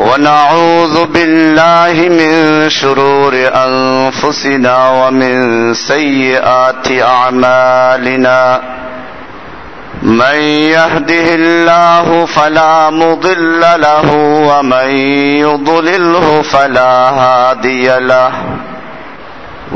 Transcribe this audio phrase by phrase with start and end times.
[0.00, 8.60] ونعوذ بالله من شرور أنفسنا ومن سيئات أعمالنا.
[10.02, 10.34] من
[10.74, 14.14] يهده الله فلا مضل له
[14.48, 14.88] ومن
[15.38, 18.32] يضلله فلا هادي له.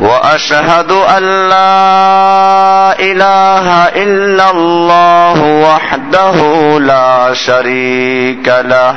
[0.00, 6.36] وأشهد أن لا إله إلا الله وحده
[6.78, 8.96] لا شريك له.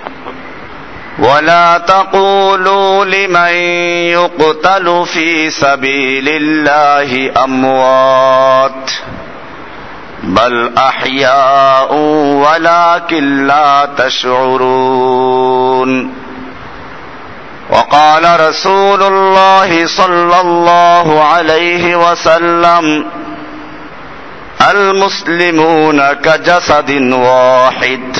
[1.21, 3.53] ولا تقولوا لمن
[4.17, 8.91] يقتل في سبيل الله أموات
[10.23, 11.93] بل أحياء
[12.45, 15.31] ولكن لا تشعرون
[17.69, 23.05] وقال رسول الله صلى الله عليه وسلم
[24.71, 28.17] المسلمون كجسد واحد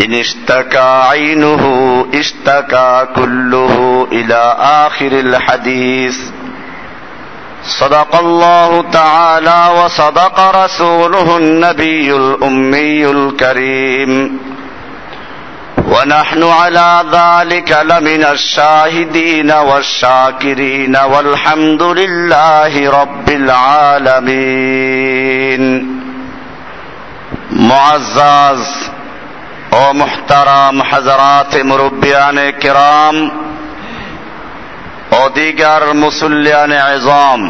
[0.00, 1.62] إن اشتكى عينه
[2.14, 6.18] اشتكى كله إلى آخر الحديث.
[7.64, 14.38] صدق الله تعالى وصدق رسوله النبي الأمي الكريم.
[15.88, 24.62] ونحن على ذلك لمن الشاهدين والشاكرين والحمد لله رب العالمين.
[27.50, 28.91] معزز
[29.72, 33.16] ও মুহতারাম হাজারাত মুরব্বিয়ানে কিরাম
[35.34, 37.40] দিগার মুসল্লিয়ানে আজম।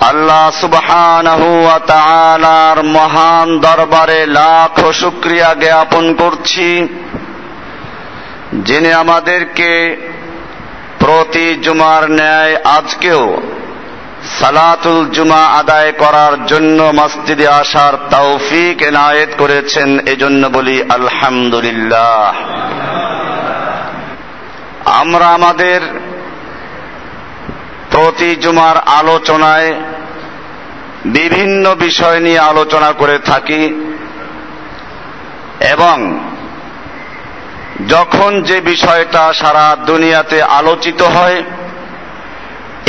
[0.00, 0.46] আল্লাহ
[1.86, 6.88] তাআলার মহান দরবারে লাখ শুকরিয়া জ্ঞাপন করছি,
[8.62, 9.72] যিনি আমাদেরকে
[10.98, 13.24] প্রতি জুমার ন্যায় আজকেও
[14.40, 22.32] সালাতুল জুমা আদায় করার জন্য মসজিদে আসার তৌফিক এনায়েত করেছেন, এজন্য বলি আলহামদুলিল্লাহ।
[24.84, 25.80] আমরা আমাদের
[27.90, 29.74] প্রতি জুমার আলোচনায়
[31.06, 33.94] বিভিন্ন বিষয় নিয়ে আলোচনা করে থাকি
[35.70, 36.20] এবং
[37.88, 41.42] যখন যে বিষয়টা সারা দুনিয়াতে আলোচিত হয়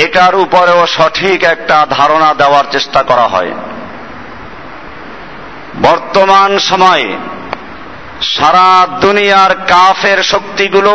[0.04, 3.52] এটার উপরেও সঠিক একটা ধারণা দেওয়ার চেষ্টা করা হয়।
[5.82, 7.18] বর্তমান সময়ে
[8.22, 10.94] সারা দুনিয়ার কাফের শক্তিগুলো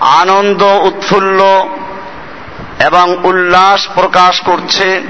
[0.00, 1.40] আনন্দ, উৎফুল্ল
[2.86, 5.02] এবং উল্লাস প্রকাশ করছে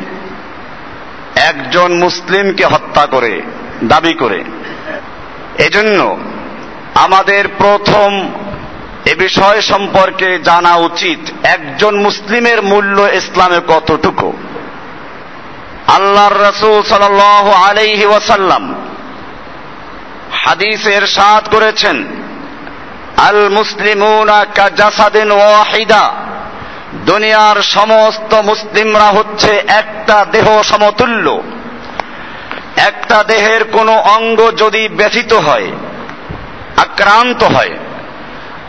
[1.36, 3.42] একজন মুসলিমকে হত্যা করে,
[3.84, 4.44] দাবি করে।
[5.58, 6.18] এজন্য
[6.94, 8.10] আমাদের প্রথম
[9.04, 14.32] এ বিষয় সম্পর্কে জানা উচিত, একজন মুসলিমের মূল্য ইসলামে কতটুকু?
[15.86, 17.20] আল্লাহর রসুল সাল
[17.68, 18.74] আলাইহি ওয়াসাল্লাম
[20.32, 22.06] হাদিসের সাদ করেছেন,
[23.16, 24.44] আল মুসলিমুনা
[26.92, 31.42] দুনিয়ার সমস্ত মুসলিমরা হচ্ছে একটা দেহ সমতুল্য।
[32.76, 35.70] একটা দেহের কোনো অঙ্গ যদি ব্যথিত হয়,
[36.76, 37.70] আক্রান্ত হয়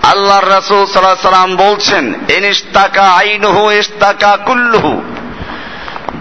[0.04, 5.02] আল্লাহর রাসূল সাল্লাল্লাহু সাল্লাম বলছেন ইনিস্তাকা আইনুহু ইস্তাকা কুল্লুহু।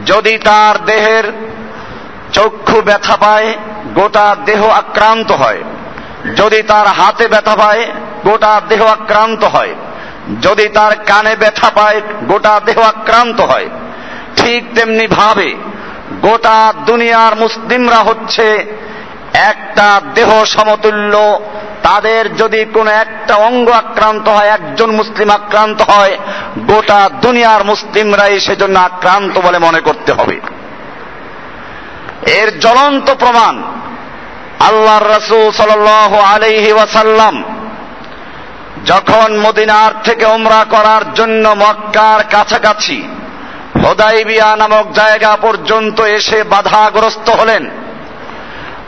[0.07, 1.33] যদি তার দেহের
[2.33, 3.55] চক্ষু ব্যথা পায়,
[3.95, 5.63] গোটা দেহ আক্রান্ত হয়।
[6.37, 7.87] যদি তার হাতে ব্যথা পায়,
[8.25, 9.75] গোটা দেহ আক্রান্ত হয়।
[10.43, 13.69] যদি তার কানে ব্যথা পায়, গোটা দেহ আক্রান্ত হয়।
[14.37, 15.55] ঠিক তেমনি ভাবে
[16.23, 18.77] গোটা দুনিয়ার মুসলিমরা হচ্ছে
[19.35, 21.41] একটা দেহ সমতুল্য
[21.83, 26.19] তাদের যদি কোনো একটা অঙ্গ আক্রান্ত হয়, একজন মুসলিম আক্রান্ত হয়,
[26.59, 30.41] গোটা দুনিয়ার মুসলিমরাই সেজন্য আক্রান্ত বলে মনে করতে হবে।
[32.27, 33.63] এর জ্বলন্ত প্রমাণ
[34.61, 35.89] আল্লাহর রসুল সাল
[36.35, 37.43] আলহি ওয়াসাল্লাম
[38.85, 43.09] যখন মদিনার থেকে ওমরা করার জন্য মক্কার কাছাকাছি
[43.85, 47.71] হোদাইবিয়া নামক জায়গা পর্যন্ত এসে বাধাগ্রস্ত হলেন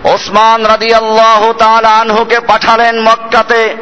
[0.05, 1.52] ওসমান রাদি আল্লাহ
[2.00, 3.76] আনহুকে পাঠালেন মক্কাতে।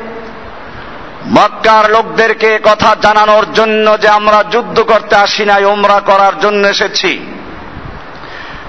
[1.26, 7.26] মক্কার লোকদেরকে কথা জানানোর জন্য যে আমরা যুদ্ধ করতে আসি নাই ওমরা করার জন্য এসেছি।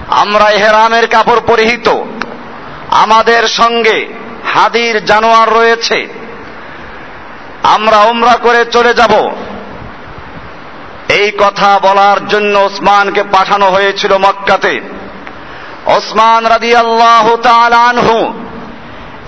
[0.08, 1.88] আমরা হেরামের কাপড় পরিহিত।
[2.90, 4.14] আমাদের সঙ্গে
[4.44, 6.08] হাদির জানোয়ার রয়েছে।
[7.62, 9.30] আমরা ওমরা করে চলে যাব।
[11.08, 14.99] এই কথা বলার জন্য ওসমানকে পাঠানো হয়েছিল মক্কাতে।
[15.86, 17.36] ওসমান রাদি আল্লাহ
[17.88, 18.32] আনহু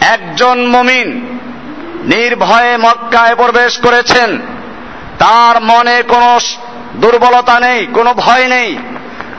[0.01, 1.39] একজন মমিন
[2.05, 4.39] নির্ভয়ে মক্কায় প্রবেশ করেছেন।
[5.19, 6.39] তার মনে কোনো
[6.95, 8.79] দুর্বলতা নেই, কোনো ভয় নেই,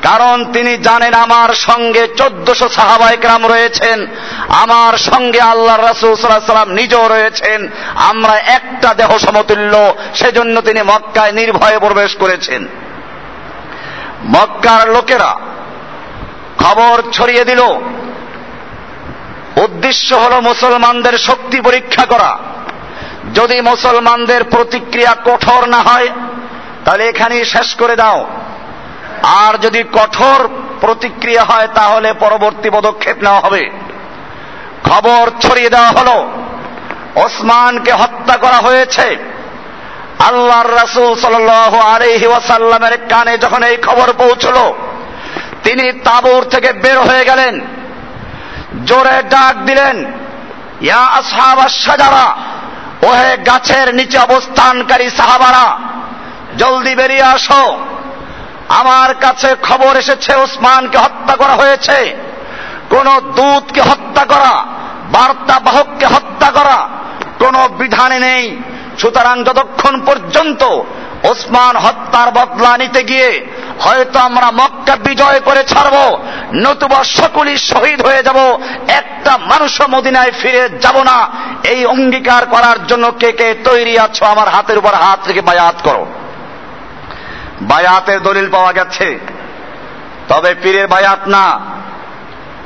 [0.02, 4.08] কারণ তিনি জানেন আমার সঙ্গে চোদ্দশো সাহাবাইকরাম রয়েছেন,
[4.50, 11.80] আমার সঙ্গে আল্লাহ রাসুল সাল্লাম নিজেও রয়েছেন, আমরা একটা দেহ সমতুল্য, সেজন্য তিনি মক্কায় নির্ভয়ে
[11.80, 12.68] প্রবেশ করেছেন।
[14.24, 15.36] মক্কার লোকেরা
[16.58, 17.60] খবর ছড়িয়ে দিল।
[19.56, 22.38] উদ্দেশ্য হল মুসলমানদের শক্তি পরীক্ষা করা।
[23.36, 26.08] যদি মুসলমানদের প্রতিক্রিয়া কঠোর না হয়,
[26.86, 28.28] তাহলে এখানেই শেষ করে দাও।
[29.24, 30.50] আর যদি কঠোর
[30.82, 33.70] প্রতিক্রিয়া হয়, তাহলে পরবর্তী পদক্ষেপ নেওয়া হবে।
[34.84, 36.28] খবর ছড়িয়ে দেওয়া হল,
[37.16, 39.34] ওসমানকে হত্যা করা হয়েছে।
[40.20, 44.74] আল্লাহর রাসুল সাল আলহি ওয়াসাল্লামের কানে যখন এই খবর পৌঁছল
[45.64, 47.62] তিনি তাবুর থেকে বের হয়ে গেলেন।
[48.86, 50.14] জোরে ডাক দিলেন,
[50.82, 52.36] ইয়া আসহাব সাজারা
[53.08, 55.80] ওহে গাছের নিচে অবস্থানকারী সাহাবারা,
[56.58, 57.80] জলদি বেরিয়ে আসো।
[58.70, 62.16] আমার কাছে খবর এসেছে, ওসমানকে হত্যা করা হয়েছে।
[62.90, 64.66] কোন দূতকে হত্যা করা,
[65.12, 66.90] বার্তা বাহককে হত্যা করা,
[67.40, 68.62] কোন বিধানে নেই।
[69.00, 70.64] সুতরাং যতক্ষণ পর্যন্ত
[71.24, 73.48] ওসমান হত্যার বদলা নিতে গিয়ে
[73.80, 76.18] হয়তো আমরা মক্কা বিজয় করে ছাড়ব,
[76.54, 81.30] নতুবা সকলই শহীদ হয়ে যাব, একটা মানুষ মদিনায় ফিরে যাব না।
[81.64, 86.06] এই অঙ্গীকার করার জন্য কে কে তৈরি আছো আমার হাতের উপর হাত রেখে বায়াত করো।
[87.62, 89.20] বায়াতের দলিল পাওয়া গেছে।
[90.28, 91.60] তবে পীরের বায়াত না।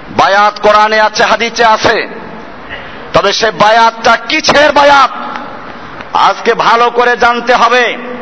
[0.09, 2.07] বায়াত কোরআনে আছে হাদিচে আছে।
[3.13, 5.11] তবে সে বায়াতটা কিছের বায়াত?
[6.13, 8.16] আজকে ভালো করে জানতে হবে।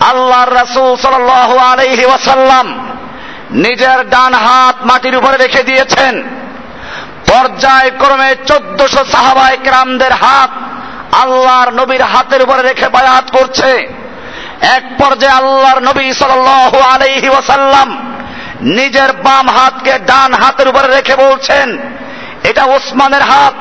[0.00, 2.66] আল্লাহর রাসূল সাল্লাল্লাহু আলাইহি ওয়াসাল্লাম
[3.50, 6.22] নিজের ডান হাত মাটির উপরে রেখে দিয়েছেন।
[7.26, 10.50] পর্যায়ক্রমে চোদ্দশো সাহাবায় ক্রামদের হাত
[11.22, 13.88] আল্লাহর নবীর হাতের উপরে রেখে বায়াত করছে।
[14.60, 18.16] এক পর্যায়ে আল্লাহর নবী সাল্লাল্লাহু আলাইহি ওয়াসাল্লাম
[18.60, 21.78] নিজের বাম হাতকে ডান হাতের উপরে রেখে বলছেন,
[22.42, 23.54] এটা ওসমানের হাত।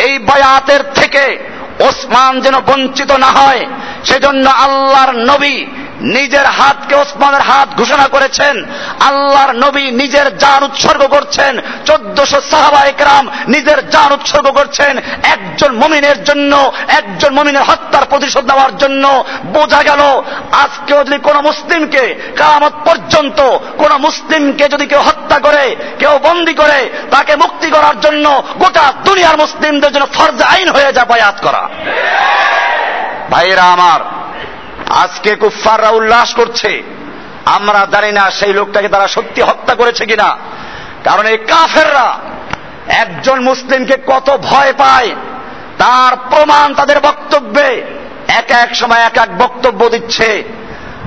[0.00, 3.62] এই বায়াতের থেকে ওসমান যেন বঞ্চিত না হয়
[4.04, 5.56] সেজন্য আল্লাহর নবী
[6.00, 8.64] নিজের হাতকে ওসমানের হাত ঘোষণা করেছেন।
[9.00, 16.24] আল্লাহর নবী নিজের যান উৎসর্গ করছেন। চোদ্দশো সাহাবা একরাম নিজের যান উৎসর্গ করছেন। একজন মমিনের
[16.24, 20.00] জন্য, একজন মমিনের হত্যার প্রতিশোধ নেওয়ার জন্য বোঝা গেল,
[20.52, 26.90] আজকে যদি কোন মুসলিমকে কামত পর্যন্ত কোন মুসলিমকে যদি কেউ হত্যা করে, কেউ বন্দি করে,
[27.10, 31.68] তাকে মুক্তি করার জন্য গোটা দুনিয়ার মুসলিমদের জন্য ফরজ আইন হয়ে যা বায়াত করা।
[33.30, 34.00] ভাইয়েরা আমার
[34.94, 36.82] আজকে কুফাররা উল্লাস করছে।
[37.44, 40.36] আমরা জানি না সেই লোকটাকে তারা সত্যি হত্যা করেছে কিনা।
[41.04, 42.18] কারণ এই কাফেররা
[42.88, 45.10] একজন মুসলিমকে কত ভয় পায়,
[45.78, 47.82] তার প্রমাণ তাদের বক্তব্যে
[48.28, 50.44] এক এক সময় এক এক বক্তব্য দিচ্ছে।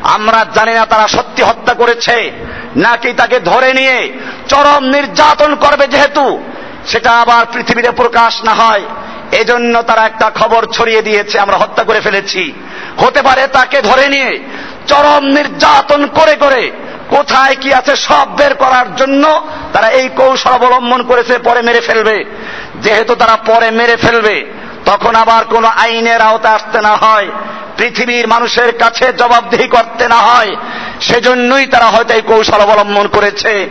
[0.03, 2.31] আমরা জানি না তারা সত্যি হত্যা করেছে,
[2.75, 4.13] নাকি তাকে ধরে নিয়ে
[4.49, 6.43] চরম নির্যাতন করবে যেহেতু,
[6.87, 8.81] সেটা আবার পৃথিবীতে প্রকাশ না হয়।
[9.31, 12.53] এজন্য তারা একটা খবর ছড়িয়ে দিয়েছে, আমরা হত্যা করে ফেলেছি।
[12.97, 14.39] হতে পারে তাকে ধরে নিয়ে
[14.87, 16.71] চরম নির্যাতন করে করে
[17.09, 22.25] কোথায় কি আছে সব বের করার জন্য তারা এই কৌশল অবলম্বন করেছে, পরে মেরে ফেলবে।
[22.81, 24.45] যেহেতু তারা পরে মেরে ফেলবে,
[24.85, 27.27] তখন আবার কোন আইনের আওতা আসতে না হয়,
[27.77, 30.55] পৃথিবীর মানুষের কাছে জবাবদিহি করতে না হয়,
[31.01, 33.69] সেজন্যই তারা হয়তো এই কৌশল অবলম্বন করেছে।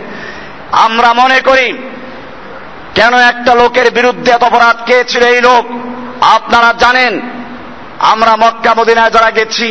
[0.73, 1.79] আমরা মনে করি,
[2.95, 5.65] কেন একটা লোকের বিরুদ্ধে এত অপরাধ, কে ছিল এই লোক?
[6.21, 7.40] আপনারা জানেন
[8.13, 9.69] আমরা মক্কা মদিনায় যারা গেছি,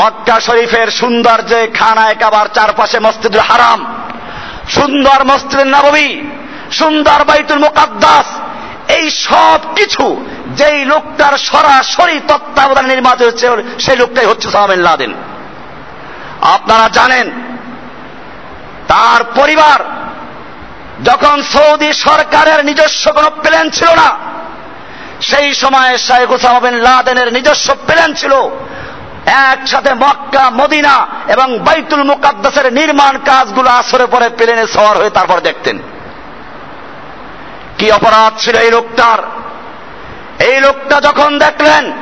[0.00, 3.80] মক্কা শরীফের সুন্দর যে খানায় কাবার চারপাশে মসজিদুল হারাম,
[4.76, 6.08] সুন্দর মসজিদ নবী
[6.78, 8.26] সুন্দর বাইতুল মুকাদ্দাস,
[8.96, 10.04] এই সব কিছু
[10.58, 13.46] যেই লোকটার সরাসরি তত্ত্বাবধানে নির্মাণ হচ্ছে
[13.84, 15.12] সেই লোকটাই হচ্ছে সাহাবিন লাদেন
[16.56, 17.26] আপনারা জানেন,
[18.88, 19.78] তার পরিবার
[21.08, 24.08] যখন সৌদি সরকারের নিজস্ব কোন প্ল্যান ছিল না
[25.20, 28.32] সেই সময় শাহেখ ওসামা বিন লাদেনের নিজস্ব প্ল্যান ছিল
[29.26, 35.78] একসাথে মক্কা, মদিনা এবং বাইতুল মুকাদ্দাসের নির্মাণ কাজগুলো আসরে পরে প্লেনে সওয়ার হয়ে তারপর দেখতেন।
[37.78, 39.18] কি অপরাধ ছিল এই লোকটার?
[40.44, 41.92] এই লোকটা যখন দেখলেন,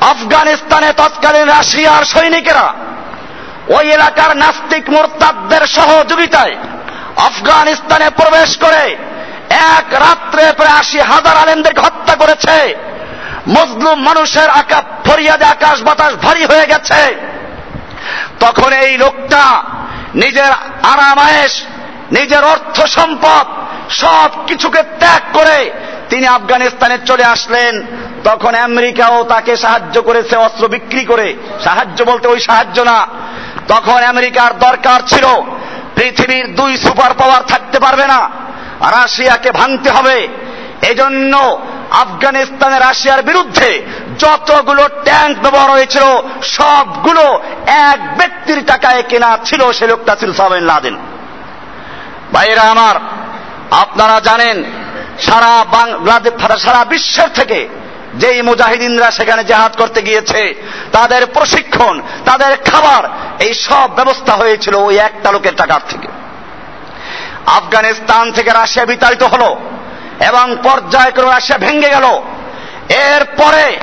[0.00, 2.74] আফগানিস্তানে তৎকালীন রাশিয়ার সৈনিকেরা
[3.68, 6.54] ওই এলাকার নাস্তিক মোরতাদদের সহযোগিতায়
[7.16, 8.96] আফগানিস্তানে প্রবেশ করে
[9.56, 12.74] এক রাত্রে প্রায় আশি হাজার আলেমদেরকে হত্যা করেছে।
[13.48, 17.16] মজলুম মানুষের আকা ফরিয়াদে, আকাশ বাতাস ভারী হয়ে গেছে।
[18.40, 19.62] তখন এই লোকটা
[20.14, 21.62] নিজের আরামায়েশ
[22.12, 23.46] নিজের অর্থ সম্পদ
[23.90, 25.70] সব কিছুকে ত্যাগ করে
[26.10, 27.86] তিনি আফগানিস্তানে চলে আসলেন।
[28.24, 31.34] তখন আমেরিকাও তাকে সাহায্য করেছে, অস্ত্র বিক্রি করে।
[31.64, 33.06] সাহায্য বলতে ওই সাহায্য না।
[33.68, 35.26] তখন আমেরিকার দরকার ছিল,
[35.94, 38.30] পৃথিবীর দুই সুপার পাওয়ার থাকতে পারবে না।
[38.80, 40.28] রাশিয়াকে ভাঙতে হবে।
[40.82, 43.82] এজন্য আফগানিস্তানে রাশিয়ার বিরুদ্ধে
[44.18, 46.02] যতগুলো ট্যাঙ্ক ব্যবহার হয়েছিল,
[46.42, 50.96] সবগুলো এক ব্যক্তির টাকায় কেনা ছিল সে লোকটা ছিল সাবেন লাদেন।
[52.32, 52.96] ভাইরা আমার,
[53.70, 54.64] আপনারা জানেন,
[55.20, 57.68] সারা বাংলাদেশ সারা বিশ্বের থেকে
[58.14, 60.54] যেই মুজাহিদিনরা সেখানে জেহাদ করতে গিয়েছে,
[60.92, 63.08] তাদের প্রশিক্ষণ, তাদের খাবার,
[63.42, 66.08] এই সব ব্যবস্থা হয়েছিল ওই একটা লোকের টাকার থেকে।
[67.46, 69.58] আফগানিস্তান থেকে রাশিয়া বিতাড়িত হলো
[70.26, 72.04] এবং পর্যায়ক্রমে রাশিয়া ভেঙে গেল।
[72.88, 73.80] এরপরে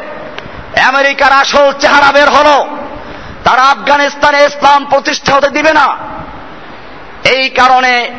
[0.84, 2.68] আমেরিকার আসল চেহারা বের হলো।
[3.44, 5.98] তারা আফগানিস্তানে ইসলাম প্রতিষ্ঠা হতে দিবে না।
[7.30, 8.12] এই কারণে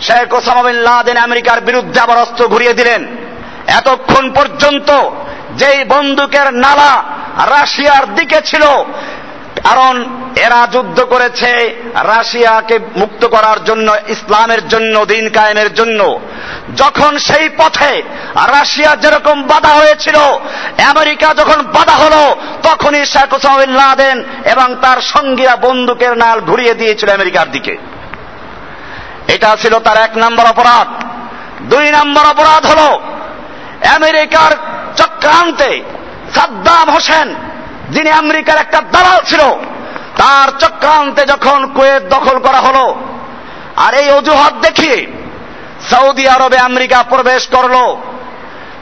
[0.00, 3.16] শেখ ওসামা বিন লাদেন আমেরিকার বিরুদ্ধে আবার অস্ত্র ঘুরিয়ে দিলেন।
[3.66, 5.10] এতক্ষণ পর্যন্ত
[5.50, 7.02] যেই বন্দুকের নালা
[7.46, 8.62] রাশিয়ার দিকে ছিল
[9.64, 10.04] কারণ
[10.36, 16.20] এরা যুদ্ধ করেছে রাশিয়াকে মুক্ত করার জন্য, ইসলামের জন্য, দিন কায়েমের জন্য।
[16.76, 18.02] যখন সেই পথে
[18.34, 20.16] রাশিয়া যেরকম বাধা হয়েছিল,
[20.84, 27.08] আমেরিকা যখন বাধা হলো, তখনই শেখ ওসামিন লাদেন এবং তার সঙ্গীরা বন্দুকের নাল ঘুরিয়ে দিয়েছিল
[27.10, 27.76] আমেরিকার দিকে।
[29.28, 31.04] এটা ছিল তার এক নম্বর অপরাধ।
[31.62, 32.98] দুই নম্বর অপরাধ হল,
[33.94, 34.52] আমেরিকার
[34.96, 35.82] চক্রান্তে
[36.34, 37.34] সাদ্দাম হোসেন
[37.90, 39.42] যিনি আমেরিকার একটা দালাল ছিল,
[40.16, 42.86] তার চক্রান্তে যখন কুয়েত দখল করা হলো,
[43.76, 44.98] আর এই অজুহাত দেখিয়ে
[45.90, 47.76] সৌদি আরবে আমেরিকা প্রবেশ করল,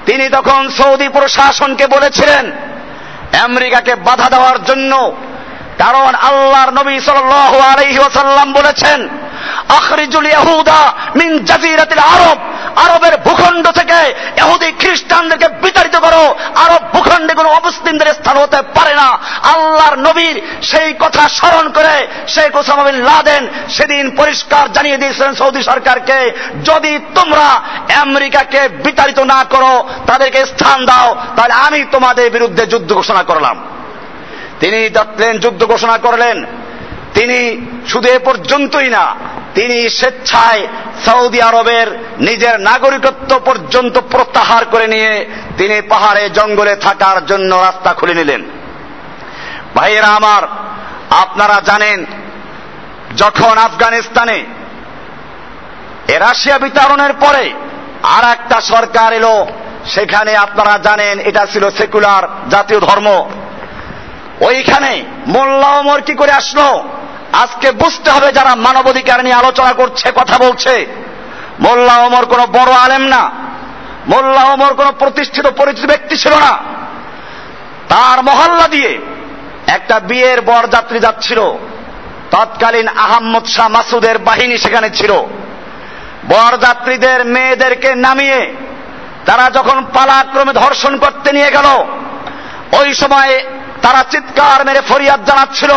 [0.06, 2.44] তিনি তখন সৌদি প্রশাসনকে বলেছিলেন,
[3.44, 4.92] আমেরিকাকে বাধা দেওয়ার জন্য
[5.78, 7.16] কারণ আল্লাহর নবী সাল
[7.72, 9.08] আলহি ওসাল্লাম বলেছেন,
[9.68, 10.80] আখরিজুল ইহুদা
[11.16, 12.38] মিন জাজিরাতিল আরব।
[12.84, 13.98] আরবের ভূখণ্ড থেকে
[14.36, 19.08] এহুদি খ্রিস্টানদেরকে বিতাড়িত করো। আরব ভূখণ্ডে কোনো অমুসলিমদের স্থান হতে পারে না।
[19.42, 21.94] আল্লাহর নবীর সেই কথা স্মরণ করে
[22.28, 26.18] শেখ ওসামা বিন লাদেন সেদিন পরিষ্কার জানিয়ে দিয়েছিলেন সৌদি সরকারকে,
[26.64, 27.48] যদি তোমরা
[28.00, 33.56] আমেরিকাকে বিতাড়িত না করো, তাদেরকে স্থান দাও, তাহলে আমি তোমাদের বিরুদ্ধে যুদ্ধ ঘোষণা করলাম।
[34.60, 34.78] তিনি
[35.38, 36.46] যুদ্ধ ঘোষণা করলেন।
[37.18, 39.16] তিনি শুধু এ পর্যন্তই না,
[39.54, 40.66] তিনি স্বেচ্ছায়
[41.06, 41.86] সৌদি আরবের
[42.18, 45.26] নিজের নাগরিকত্ব পর্যন্ত প্রত্যাহার করে নিয়ে
[45.58, 48.42] তিনি পাহাড়ে, জঙ্গলে থাকার জন্য রাস্তা খুলে নিলেন।
[49.74, 50.42] ভাইয়েরা আমার,
[51.10, 52.06] আপনারা জানেন,
[53.16, 54.44] যখন আফগানিস্তানে
[56.18, 57.52] রাশিয়া বিতরণের পরে
[58.02, 59.46] আর একটা সরকার এলো,
[59.86, 63.28] সেখানে আপনারা জানেন এটা ছিল সেকুলার জাতীয় ধর্ম।
[64.40, 66.88] ওইখানে মোল্লা ওমর কি করে আসলো?
[67.42, 70.86] আজকে বুঝতে হবে যারা মানবাধিকার নিয়ে আলোচনা করছে, কথা বলছে।
[71.60, 73.30] মোল্লা ওমর কোন বড় আলেম না।
[74.08, 76.58] মোল্লা ওমর কোন প্রতিষ্ঠিত, পরিচিত ব্যক্তি ছিল না।
[77.88, 78.98] তার মহল্লা দিয়ে
[79.66, 81.40] একটা বিয়ের বরযাত্রী যাচ্ছিল।
[82.30, 85.12] তৎকালীন আহম্মদ শাহ মাসুদের বাহিনী সেখানে ছিল।
[86.28, 88.54] বরযাত্রীদের মেয়েদেরকে নামিয়ে
[89.26, 91.66] তারা যখন পালাক্রমে ধর্ষণ করতে নিয়ে গেল,
[92.80, 93.32] ওই সময়
[93.82, 95.72] তারা চিৎকার মেরে ফরিয়াদ জানাচ্ছিল।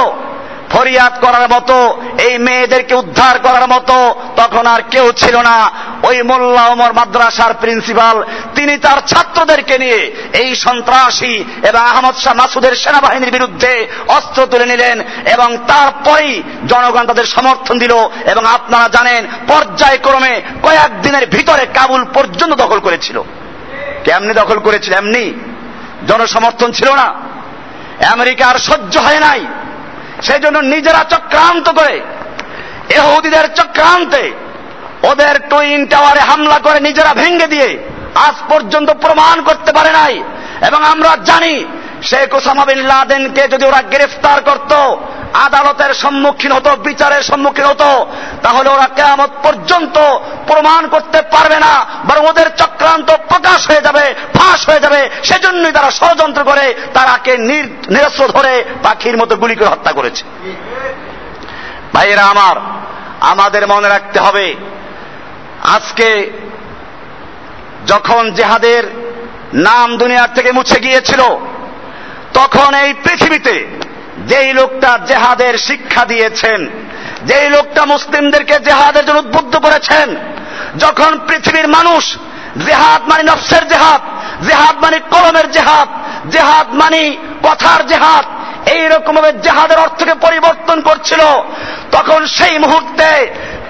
[0.74, 5.72] ফরিয়াদ করার মতো, এই মেয়েদেরকে উদ্ধার করার মতো তখন আর কেউ ছিল না।
[6.04, 8.24] ওই মোল্লা ওমর মাদ্রাসার প্রিন্সিপাল,
[8.56, 15.02] তিনি তার ছাত্রদেরকে নিয়ে এই সন্ত্রাসী এবং আহমদ শাহ মাসুদের সেনাবাহিনীর বিরুদ্ধে অস্ত্র তুলে নিলেন
[15.26, 17.94] এবং তারপরেই জনগণ তাদের সমর্থন দিল
[18.26, 23.22] এবং আপনারা জানেন, পর্যায়ক্রমে কয়েকদিনের ভিতরে কাবুল পর্যন্ত দখল করেছিল।
[24.04, 24.94] কেমনি দখল করেছিল?
[24.94, 25.34] এমনি
[26.08, 27.14] জনসমর্থন ছিল না।
[28.12, 29.46] আমেরিকা আর সহ্য হয় নাই।
[30.22, 31.96] সেই জন্য নিজেরা চক্রান্ত করে
[32.90, 34.32] এহুদিদের চক্রান্তে
[35.04, 37.70] ওদের টুইন টাওয়ারে হামলা করে নিজেরা ভেঙে দিয়ে
[38.16, 40.24] আজ পর্যন্ত প্রমাণ করতে পারে নাই।
[40.68, 41.66] এবং আমরা জানি
[42.04, 44.74] শেখ ওসামা বিন লাদেনকে যদি ওরা গ্রেফতার করত
[45.34, 48.06] আদালতের সম্মুখীন হতো, বিচারের সম্মুখীন হতো,
[48.42, 50.00] তাহলে ওরা কেয়ামত পর্যন্ত
[50.48, 55.92] প্রমাণ করতে পারবে না, বরং ওদের চক্রান্ত প্রকাশ হয়ে যাবে, ফাঁস হয়ে যাবে, সেজন্যই তারা
[55.92, 57.38] ষড়যন্ত্র করে, তারাকে
[57.90, 60.24] নিরস্ত্র ধরে পাখির মতো গুলি করে হত্যা করেছে।
[61.94, 62.56] ভাইয়েরা আমার,
[63.20, 64.56] আমাদের মনে রাখতে হবে,
[65.64, 66.32] আজকে
[67.88, 68.84] যখন জেহাদের
[69.54, 71.22] নাম দুনিয়ার থেকে মুছে গিয়েছিল,
[72.34, 73.78] তখন এই পৃথিবীতে
[74.26, 76.70] যেই লোকটা জেহাদের শিক্ষা দিয়েছেন,
[77.26, 80.08] যেই লোকটা মুসলিমদেরকে জেহাদের জন্য উদ্বুদ্ধ করেছেন,
[80.78, 82.04] যখন পৃথিবীর মানুষ
[82.68, 84.02] জেহাদ মানে নফসের জেহাদ
[84.48, 85.90] জেহাদ মানে কলমের জেহাদ
[86.32, 88.26] জেহাদ মানে কথার জেহাদ
[88.70, 91.22] এইরকম ভাবে জেহাদের অর্থকে পরিবর্তন করছিল,
[91.92, 93.10] তখন সেই মুহূর্তে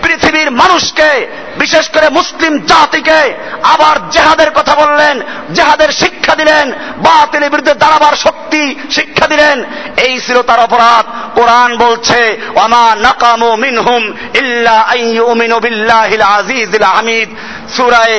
[0.04, 1.28] পৃথিবীর মানুষকে,
[1.60, 3.20] বিশেষ করে মুসলিম জাতিকে
[3.64, 5.22] আবার জেহাদের কথা বললেন,
[5.54, 9.58] জেহাদের শিক্ষা দিলেন, বাতিলের বিরুদ্ধে দাঁড়াবার শক্তি, শিক্ষা দিলেন।
[9.98, 11.06] এই ছিল তার অপরাধ।
[11.36, 14.04] কোরআন বলছে, ওয়ামা নাকামু মিনহুম
[14.34, 17.30] ইল্লা আইয়ুমিনু বিল্লাহিল আজিজিল হামিদ।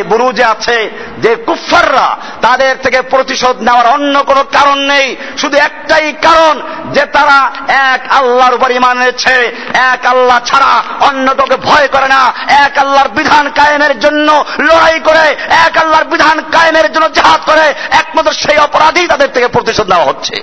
[0.08, 6.54] বুরুজে আছে যে কুফাররা তাদের থেকে প্রতিশোধ নেওয়ার অন্য কোনো কারণ নেই। শুধু একটাই কারণ,
[6.92, 7.38] যে তারা
[7.92, 9.36] এক আল্লাহর উপর ইমান এনেছে,
[9.92, 12.22] এক আল্লাহ ছাড়া অন্য কাউকে ভয় করে না।
[12.64, 14.28] এক আল্লাহর বিধান কায়েমের জন্য
[14.60, 15.24] লড়াই করে,
[15.66, 20.36] এক আল্লাহর বিধান কায়েমের জন্য জাহাজ করে, একমাত্র সেই অপরাধী তাদের থেকে প্রতিশোধ নেওয়া হচ্ছে।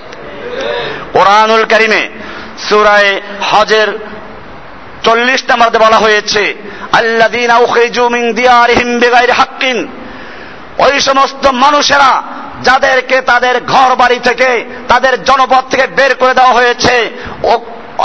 [1.14, 2.02] কোরআনুল কারিমে
[2.70, 3.12] সুরায়
[3.52, 3.90] হজের
[5.04, 6.44] চল্লিশ নাম্বারতে বলা হয়েছে
[6.92, 7.52] আল্লাদিন
[9.32, 9.78] হাক্কিন।
[10.78, 12.12] ওই সমস্ত মানুষেরা
[12.64, 14.50] যাদেরকে তাদের ঘর বাড়ি থেকে,
[14.88, 16.96] তাদের জনপদ থেকে বের করে দেওয়া হয়েছে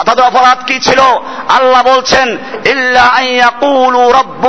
[0.03, 1.01] তাদের অপরাধ কি ছিল?
[1.49, 2.39] আল্লাহ বলছেন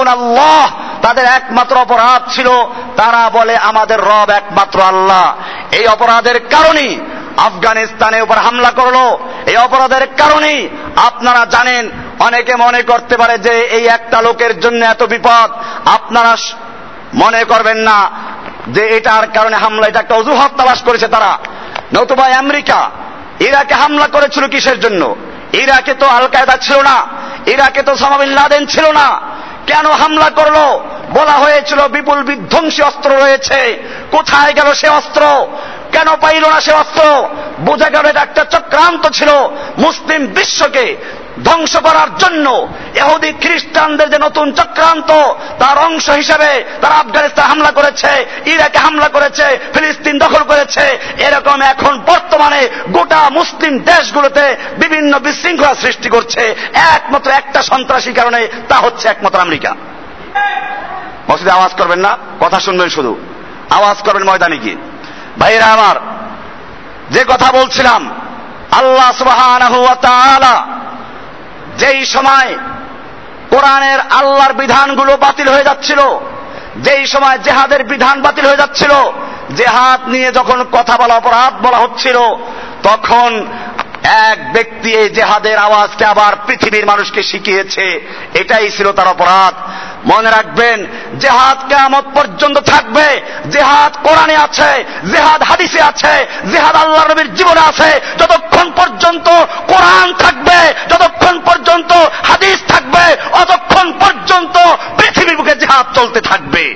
[0.08, 0.72] আল্লাহ।
[1.02, 2.50] তাদের একমাত্র অপরাধ ছিল,
[2.98, 5.36] তারা বলে, আমাদের রব একমাত্র আল্লাহ।
[5.72, 7.00] এই অপরাধের কারণেই
[7.38, 13.86] আফগানিস্তানের উপর হামলা করল। এই অপরাধের কারণেই আপনারা জানেন, অনেকে মনে করতে পারে যে এই
[13.86, 15.52] একটা লোকের জন্য এত বিপদ।
[15.86, 16.36] আপনারা
[17.14, 18.10] মনে করবেন না
[18.68, 21.38] যে এটার কারণে হামলা এটা একটা অজুহাত তালাশ করেছে তারা।
[21.94, 22.90] নতুবা আমেরিকা,
[23.40, 25.16] ইরাকে হামলা করেছিল কিসের জন্য?
[25.54, 27.08] ইরাকে তো আল কায়দা ছিল না,
[27.46, 29.22] ইরাকে তো সামাবিন লাদেন ছিল না।
[29.68, 30.56] কেন হামলা করল?
[31.10, 35.48] বলা হয়েছিল বিপুল বিধ্বংসী অস্ত্র রয়েছে। কোথায় গেল সে অস্ত্র?
[35.92, 37.28] কেন পাইল না সে অস্ত্র?
[37.60, 39.30] বোঝা গেল এটা একটা চক্রান্ত ছিল
[39.78, 40.98] মুসলিম বিশ্বকে।
[41.44, 45.12] ধ্বংস করার জন্য এহুদি খ্রিস্টানদের যে নতুন চক্রান্ত,
[45.60, 52.00] তার অংশ হিসেবে তারা আফগানিস্তান হামলা করেছে, ইরাকে হামলা করেছে, ফিলিস্তিন দখল করেছে। এরকম এখন
[52.00, 59.40] বর্তমানে গোটা মুসলিম দেশগুলোতে বিভিন্ন বিশৃঙ্খলা সৃষ্টি করছে। একমাত্র একটা সন্ত্রাসী কারণে তা হচ্ছে একমাত্র
[59.40, 59.76] আমেরিকা।
[61.32, 63.18] মসজিদে আওয়াজ করবেন না, কথা শুনবেন শুধু।
[63.70, 64.76] আওয়াজ করবেন ময়দানে গিয়ে।
[65.40, 65.96] ভাইরা আমার,
[67.12, 68.12] যে কথা বলছিলাম,
[68.72, 70.76] আল্লাহ সুবাহ
[71.78, 72.56] যেই সময়
[73.50, 76.02] কোরআনের আল্লাহর বিধানগুলো বাতিল হয়ে যাচ্ছিল,
[76.76, 78.94] যেই সময় জেহাদের বিধান বাতিল হয়ে যাচ্ছিল,
[79.56, 82.18] জেহাদ নিয়ে যখন কথা বলা, অপরাধ বলা হচ্ছিল,
[82.84, 83.46] তখন
[84.06, 89.54] এক ব্যক্তি এই জেহাদের আওয়াজকে আবার পৃথিবীর মানুষকে শিখিয়েছে। এটাই ছিল তার অপরাধ।
[90.06, 90.86] মনে রাখবেন,
[91.20, 98.00] জেহাদ কেমত পর্যন্ত থাকবে। জেহাদ কোরআনে আছে, জেহাদ হাদিসে আছে, জেহাদ আল্লাহ নবীর জীবনে আছে।
[98.20, 99.30] যতক্ষণ পর্যন্ত
[99.68, 101.92] কোরআন থাকবে, যতক্ষণ পর্যন্ত
[102.24, 104.58] হাদিস থাকবে, অতক্ষণ পর্যন্ত
[104.98, 106.76] পৃথিবীর বুকে জেহাদ চলতে থাকবে।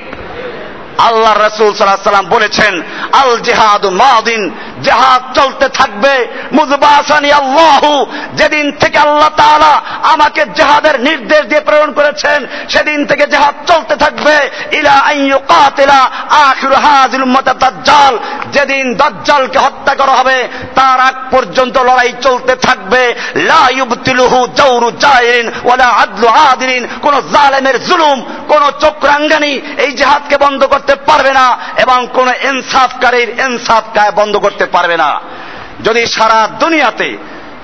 [0.97, 7.83] আল্লাহ রসুল সাল্লাহ সাল্লাম বলেছেন আল জেহাদ মাদিন জেহাদ চলতে থাকবে। মুজবাসানি আল্লাহ,
[8.35, 9.73] যেদিন থেকে আল্লাহ তাআলা
[10.13, 14.35] আমাকে জাহাদের নির্দেশ দিয়ে প্রেরণ করেছেন, সেদিন থেকে জেহাদ চলতে থাকবে।
[14.71, 14.95] ইলা
[16.47, 16.73] আখির
[18.51, 23.01] যেদিন দাজ্জালকে হত্যা করা হবে, তার আগ পর্যন্ত লড়াই চলতে থাকবে।
[23.35, 26.27] লা ইউবতিলুহু জাওরু জাইরিন ওয়ালা আদলু
[27.01, 33.83] কোন জালেমের জুলুম, কোন চক্রাঙ্গানি এই জেহাদকে বন্ধ করতে পারবে না, এবং কোন ইনসাফকারীর ইনসাফ
[34.15, 35.09] বন্ধ করতে পারবে না।
[35.83, 37.09] যদি সারা দুনিয়াতে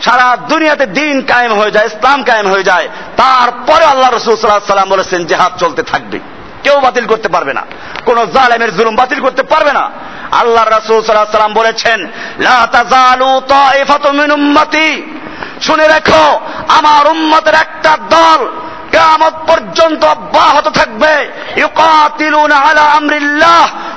[0.02, 2.88] সারা দুনিয়াতে দিন কায়েম হয়ে যায়, ইসলাম কায়েম হয়ে যায়,
[3.18, 6.20] তারপরে আল্লাহ রসুল সাল্লাহ সাল্লাম বলেছেন, জেহাদ চলতে থাকবে।
[6.64, 7.64] কেউ বাতিল করতে পারবে না।
[8.06, 9.86] কোন জালেমের জুলুম বাতিল করতে পারবে না।
[10.32, 12.00] আল্লাহ রসুল সাল্লাহ সাল্লাম বলেছেন
[15.62, 16.26] শুনে রেখো,
[16.68, 18.42] আমার উম্মতের একটা দল
[18.92, 21.30] কেয়ামত পর্যন্ত অব্যাহত থাকবে।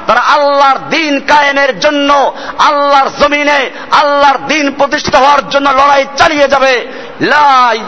[0.06, 6.88] তারা আল্লাহর দিন কায়েমের জন্য, আল্লাহর জমিনে, আল্লাহর দিন প্রতিষ্ঠিত হওয়ার জন্য লড়াই চালিয়ে যাবে।
[7.20, 7.84] লাই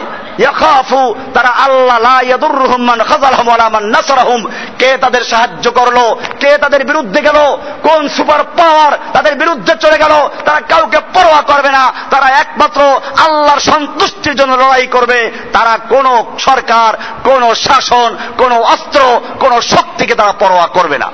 [1.35, 4.45] তারা আল্লাহ লা ইয়াদুররুহুম মান খাযালহুম ওয়ালা মান নাসরাহুম।
[4.79, 6.15] কে তাদের সাহায্য করল?
[6.41, 7.57] কে তাদের বিরুদ্ধে গেল?
[7.83, 10.29] কোন সুপার পাওয়ার তাদের বিরুদ্ধে চলে গেল?
[10.45, 12.81] তারা কাউকে পরোয়া করবে না। তারা একমাত্র
[13.19, 20.33] আল্লাহর সন্তুষ্টির জন্য লড়াই করবে। তারা কোন সরকার, কোন শাসন, কোন অস্ত্র, কোন শক্তিকে তারা
[20.33, 21.11] পরোয়া করবে না।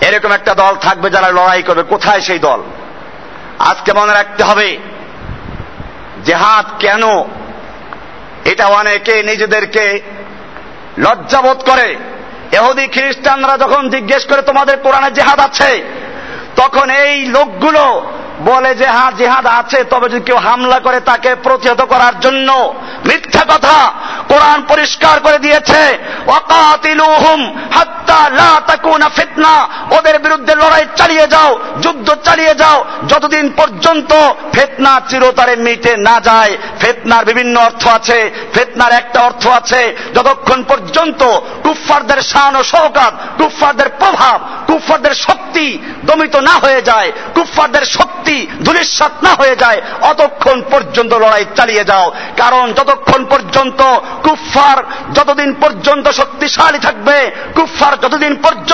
[0.00, 2.62] এরকম একটা দল থাকবে যারা লড়াই করবে। কোথায় সেই দল?
[3.58, 4.78] আজকে মনে রাখতে হবে,
[6.24, 7.02] জেহাদ কেন
[8.44, 10.00] এটা অনেকে নিজেদেরকে
[10.98, 11.96] লজ্জাবোধ করে।
[12.52, 15.84] এহুদি খ্রিস্টানরা যখন জিজ্ঞেস করে তোমাদের কোরআনে জেহাদ আছে,
[16.56, 21.80] তখন এই লোকগুলো বলে যে হ্যাঁ জেহাদ আছে, তবে যদি কেউ হামলা করে তাকে প্রতিহত
[21.82, 22.74] করার জন্য
[23.06, 23.92] মিথ্যা কথা
[24.28, 25.98] কোরআন পরিষ্কার করে দিয়েছে।
[28.82, 29.54] তাকুনা ফিতনা।
[29.98, 31.50] ওদের বিরুদ্ধে লড়াই চালিয়ে যাও,
[31.82, 34.10] যুদ্ধ চালিয়ে যাও। যতদিন পর্যন্ত
[34.52, 38.18] ফেতনা চিরতরে মিটে না যায়, ফেতনার বিভিন্ন অর্থ আছে,
[38.54, 41.22] ফেতনার একটা অর্থ আছে, যতক্ষণ পর্যন্ত
[41.64, 42.62] কুফফারদের শান ও
[43.38, 45.66] কুফফারদের প্রভাব, কুফফারদের শক্তি
[46.04, 48.36] দমিত না হয়ে যায়, কুফফারদের শক্তি
[49.22, 53.80] না হয়ে যায়, অতক্ষণ পর্যন্ত লড়াই চালিয়ে যাও। কারণ যতক্ষণ পর্যন্ত
[54.24, 54.78] কুফফার
[55.14, 58.69] যতদিন পর্যন্ত শক্তিশালী থাকবে, কুফফার যতদিন পর্যন্ত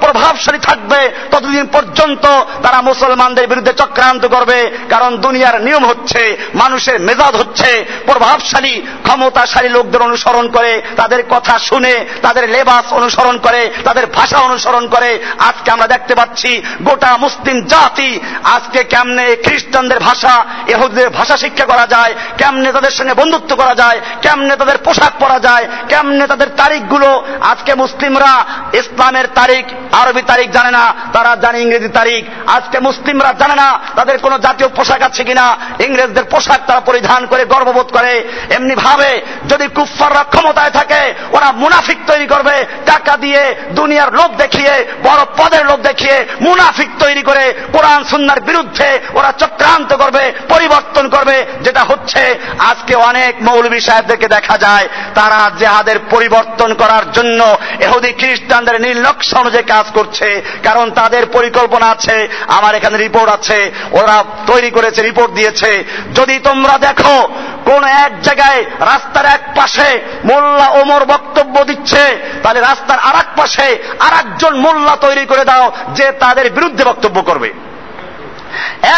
[0.00, 2.26] প্রভাবশালী থাকবে, ততদিন পর্যন্ত
[2.62, 10.02] তারা মুসলমানদের বিরুদ্ধে চক্রান্ত করবে, কারণ দুনিয়ার নিয়ম হচ্ছে, মানুষের মেজাজ হচ্ছে, প্রভাবশালী, ক্ষমতাশালী লোকদের
[10.02, 15.86] অনুসরণ করে, তাদের কথা শুনে, তাদের লেবাস অনুসরণ করে, তাদের ভাষা অনুসরণ করে। আজকে আমরা
[15.86, 22.72] দেখতে পাচ্ছি, গোটা মুসলিম জাতি আজকে কেমনে খ্রিস্টানদের ভাষা এহুদের ভাষা শিক্ষা করা যায়, কেমনে
[22.72, 28.44] তাদের সঙ্গে বন্ধুত্ব করা যায়, কেমনে তাদের পোশাক পরা যায়, কেমনে তাদের তারিখগুলো, আজকে মুসলিমরা
[28.72, 34.18] ইসলামের তারিখ, আরবি তারিখ জানে না, তারা জানে ইংরেজি তারিখ। আজকে মুসলিমরা জানে না, তাদের
[34.18, 39.66] কোনো জাতীয় পোশাক আছে কিনা। ইংরেজদের পোশাক তারা পরিধান করে, গর্ববোধ করে। এমনি ভাবে যদি
[39.66, 45.80] কুফফাররা ক্ষমতায় থাকে, ওরা মুনাফিক তৈরি করবে, টাকা দিয়ে দুনিয়ার লোক দেখিয়ে, বড় পদের লোক
[45.80, 52.94] দেখিয়ে মুনাফিক তৈরি করে, কোরআন সুন্নার বিরুদ্ধে ওরা চক্রান্ত করবে, পরিবর্তন করবে, যেটা হচ্ছে আজকে
[52.94, 59.64] অনেক মৌলবী সাহেবদেরকে দেখা যায়, তারা জেহাদের পরিবর্তন করার জন্য এহুদি খ্রিস্টানদের নীল নকশা অনুযায়ী
[59.64, 65.84] কাজ করছে, কারণ তাদের পরিকল্পনা আছে, আমার এখানে রিপোর্ট আছে, ওরা তৈরি করেছে রিপোর্ট দিয়েছে।
[66.14, 67.16] যদি তোমরা দেখো,
[67.64, 72.02] কোন এক জায়গায় রাস্তার এক পাশে মোল্লা ওমর বক্তব্য দিচ্ছে,
[72.42, 73.68] তাহলে রাস্তার আর পাশে
[74.00, 77.52] আর একজন মোল্লা তৈরি করে দাও, যে তাদের বিরুদ্ধে বক্তব্য করবে।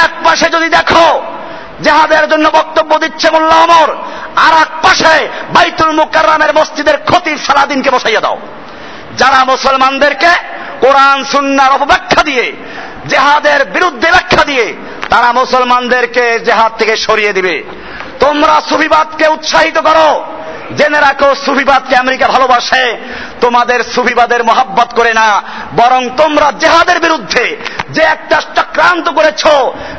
[0.04, 1.22] এক পাশে যদি দেখো,
[1.82, 3.88] জেহাদের জন্য বক্তব্য দিচ্ছে মোল্লা ওমর
[4.46, 8.38] আর এক পাশে বাইতুল মুকাররামের মসজিদের ক্ষতি সারাদিনকে বসাইয়া দাও।
[9.18, 10.30] যারা মুসলমানদেরকে
[10.80, 12.52] কোরআন, সুন্নার অপব্যাখ্যা দিয়ে,
[13.08, 14.74] জেহাদের বিরুদ্ধে ব্যাখ্যা দিয়ে,
[15.10, 17.64] তারা মুসলমানদেরকে জেহাদ থেকে সরিয়ে দিবে।
[18.20, 20.24] তোমরা সুফিবাদকে উৎসাহিত করো।
[20.76, 22.96] জেনে রাখো, সুফিবাদকে আমেরিকা ভালোবাসে।
[23.40, 25.42] তোমাদের সুফিবাদের মহাব্বত করে না,
[25.76, 27.56] বরং তোমরা জেহাদের বিরুদ্ধে
[27.90, 29.46] যে একটা চক্রান্ত করেছ,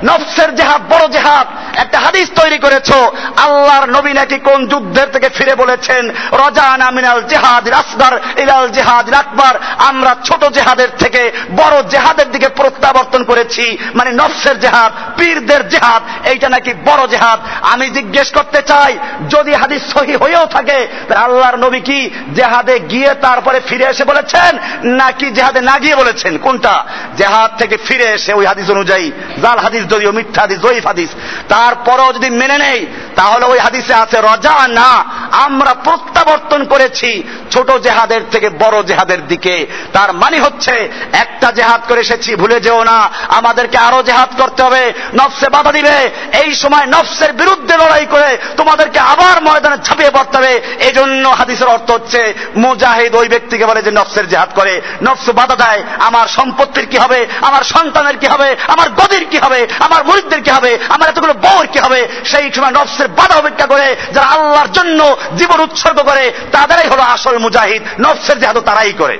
[0.03, 2.91] নফসের জেহাদ, বড় জেহাদ, একটা হাদিস তৈরি করেছ,
[3.37, 9.59] আল্লাহর নবী নাকি কোন যুদ্ধের থেকে ফিরে বলেছেন, রজানা মিনাল জেহাদ আসগার ইলাল জেহাদ আকবর
[9.77, 16.49] আমরা ছোট জেহাদের থেকে বড় জেহাদের দিকে প্রত্যাবর্তন করেছি মানে নফসের জেহাদ, পীরদের জেহাদ, এইটা
[16.49, 18.97] নাকি বড় জেহাদ। আমি জিজ্ঞেস করতে চাই,
[19.29, 20.58] যদি হাদিস সহি হয়েও থাকে
[21.07, 26.37] তাহলে আল্লাহর নবী কি জেহাদে গিয়ে তারপরে ফিরে এসে বলেছেন, নাকি জেহাদে না গিয়ে বলেছেন?
[26.37, 26.85] কোনটা?
[27.17, 31.09] জেহাদ থেকে ফিরে এসে ওই হাদিস অনুযায়ী, জাল হাদিস যদিও মিথ্যা হাদিস, জয়ীফ হাদিস,
[31.49, 38.21] তারপরও যদি মেনে নেই, তাহলে ওই হাদিসে আছে, রজা না আমরা প্রত্যাবর্তন করেছি ছোট জেহাদের
[38.31, 43.77] থেকে বড় জেহাদের দিকে। তার মানে হচ্ছে, একটা জেহাদ করে এসেছি, ভুলে যেও না। আমাদেরকে
[43.77, 46.09] আরও জেহাদ করতে হবে। নফসে বাধা দিবে।
[46.43, 51.67] এই সময় নফসের বিরুদ্ধে লড়াই করে তোমাদেরকে আবার ময়দানে ঝাঁপিয়ে পড়তে হবে। এই জন্য হাদিসের
[51.67, 56.85] অর্থ হচ্ছে, মুজাহিদ ওই ব্যক্তিকে বলে যে নফসের জেহাদ করে। নফস বাধা দেয়, আমার সম্পত্তির
[56.85, 57.27] কি হবে?
[57.41, 58.55] আমার সন্তানের কি হবে?
[58.67, 59.67] আমার গদির কি হবে?
[59.79, 60.77] আমার মরিদদের কি হবে?
[60.89, 62.07] আমার এতগুলো বউর কি হবে?
[62.25, 67.37] সেই সময় নফসের বাধা অপেক্ষা করে যারা আল্লাহর জন্য জীবন উৎসর্গ করে, তাদেরাই হলো আসল
[67.37, 69.19] মুজাহিদ, নফসের জেহাদ তারাই করে।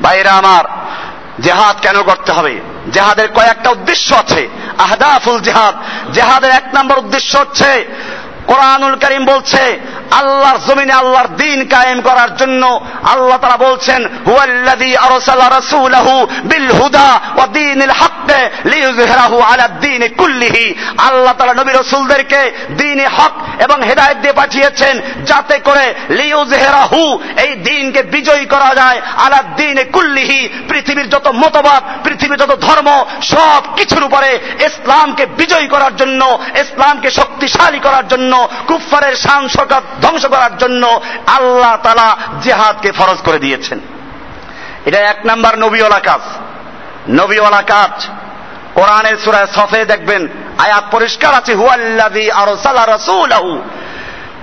[0.00, 0.64] বাইরা আমার,
[1.40, 2.60] জেহাদ কেন করতে হবে?
[2.92, 5.74] জেহাদের কয়েকটা উদ্দেশ্য আছে। আহদাফুল জেহাদ।
[6.12, 7.88] জেহাদের এক নম্বর উদ্দেশ্য হচ্ছে
[8.50, 9.62] কোরআনুল করিম বলছে,
[10.20, 12.62] আল্লাহর জমিনে আল্লাহর দিন কায়েম করার জন্য
[13.12, 16.14] আল্লাহ তারা বলছেন, হুয়াল্লাযী আরসালা রাসূলাহু
[16.50, 18.16] বিল হুদা ওয়া দীনিল হাক্ক
[18.72, 19.66] লিইয়ুযহিরাহু আলা
[20.20, 20.66] কুল্লিহি।
[21.08, 23.34] আল্লাহ তাআলা নবী রাসূলদেরকে দ্বীনে হক
[23.64, 27.02] এবং হেদায়েত দিয়ে পাঠিয়েছেন, যাতে করে লিইয়ুযহিরাহু
[27.44, 32.88] এই দ্বীনকে বিজয়ী করা যায় আলা দ্বীন কুল্লিহি। পৃথিবীর যত মতবাদ, পৃথিবীর যত ধর্ম
[33.32, 34.30] সব কিছুর উপরে
[34.68, 36.22] ইসলামকে বিজয়ী করার জন্য,
[36.62, 38.32] ইসলামকে শক্তিশালী করার জন্য
[38.66, 39.48] কুফফারের শান
[40.02, 43.80] ধ্বংস করার জন্য আল্লাহ তালা জেহাদকে ফরজ করে দিয়েছেন।
[44.86, 46.20] এটা এক নাম্বার নবীওয়ালা কাজ।
[47.10, 48.06] নবীওয়ালা কাজ।
[48.74, 53.62] কোরআনের সুরায় সফে দেখবেন আয়াত পরিষ্কার আছে, হুয়াল্লাযী আরসালা রাসূলাহু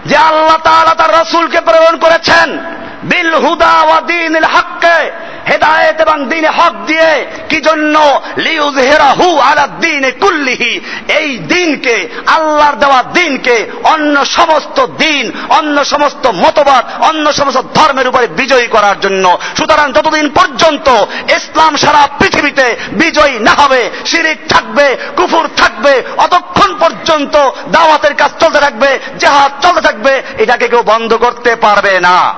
[0.05, 2.59] যে আল্লাহ তাআলা তার রাসূলকে প্রেরণ করেছেন,
[3.03, 8.21] বিল হুদা ওয়া দীনিল হককে। হেদায়েত এবং দিনে হক দিয়ে কি জন্য?
[8.37, 17.03] লিউজহিরাহু আলা দিনে কুল্লিহি। এই দিনকে আল্লাহর দেওয়া দিনকে অন্য সমস্ত দিন অন্য সমস্ত মতবাদ,
[17.03, 20.87] অন্য সমস্ত ধর্মের উপরে বিজয়ী করার জন্য। সুতরাং যতদিন পর্যন্ত
[21.31, 28.59] ইসলাম সারা পৃথিবীতে বিজয়ী না হবে, শিরিক থাকবে, কুফুর থাকবে, অতক্ষণ পর্যন্ত দাওয়াতের কাজ চলতে
[28.59, 32.33] থাকবে, জেহাদ চলতে থাকবে, এটাকে কেউ বন্ধ করতে পারবে না।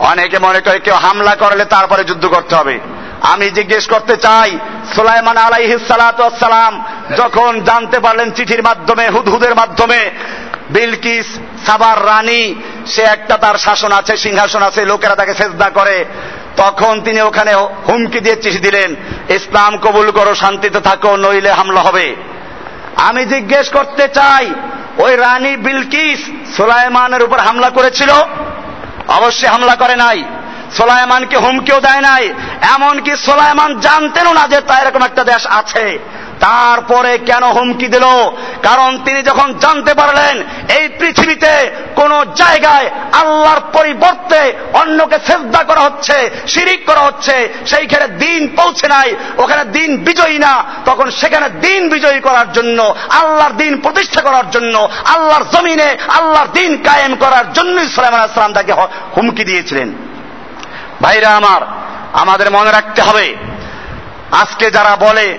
[0.00, 2.80] অনেকে মনে করে কেউ হামলা করলে তারপরে যুদ্ধ করতে হবে।
[3.20, 4.58] আমি জিজ্ঞেস করতে চাই,
[4.94, 6.84] সুলাইমান আলাইহিসালাম
[7.16, 10.10] যখন জানতে পারলেন চিঠির মাধ্যমে, হুদহুদের মাধ্যমে,
[10.70, 11.26] বিলকিস
[11.66, 12.54] সাবার রানী,
[12.86, 16.04] সে একটা তার শাসন আছে, সিংহাসন আছে, লোকেরা তাকে সেজদা করে।
[16.56, 17.54] তখন তিনি ওখানে
[17.88, 18.96] হুমকি দিয়ে চিঠি দিলেন,
[19.28, 22.16] ইসলাম কবুল করো, শান্তিতে থাকো, নইলে হামলা হবে।
[22.96, 24.54] আমি জিজ্ঞেস করতে চাই,
[24.98, 26.20] ওই রানী বিলকিস
[26.56, 28.10] সুলাইমানের উপর হামলা করেছিল?
[29.10, 30.24] অবশ্যই হামলা করে নাই।
[30.76, 32.34] সোলায়মানকে হুমকিও দেয় নাই।
[32.74, 35.98] এমনকি সোলায়মান জানতেনও না যে তা এরকম একটা দেশ আছে।
[36.40, 38.06] তারপরে কেন হুমকি দিল?
[38.62, 40.42] কারণ তিনি যখন জানতে পারলেন,
[40.78, 48.56] এই পৃথিবীতে কোন জায়গায় আল্লাহর পরিবর্তে অন্যকে শ্রদ্ধা করা হচ্ছে, শিরিক করা হচ্ছে, সেইখানে দিন
[48.56, 54.20] পৌঁছে নাই, ওখানে দিন বিজয়ী না, তখন সেখানে দিন বিজয়ী করার জন্য, আল্লাহর দিন প্রতিষ্ঠা
[54.20, 58.72] করার জন্য, আল্লাহর জমিনে আল্লাহর দিন কায়েম করার জন্যই সালাম আসলাম তাকে
[59.16, 59.92] হুমকি দিয়েছিলেন।
[61.02, 61.60] ভাইরা আমার,
[62.12, 63.36] আমাদের মনে রাখতে হবে,
[64.32, 65.38] আজকে যারা বলে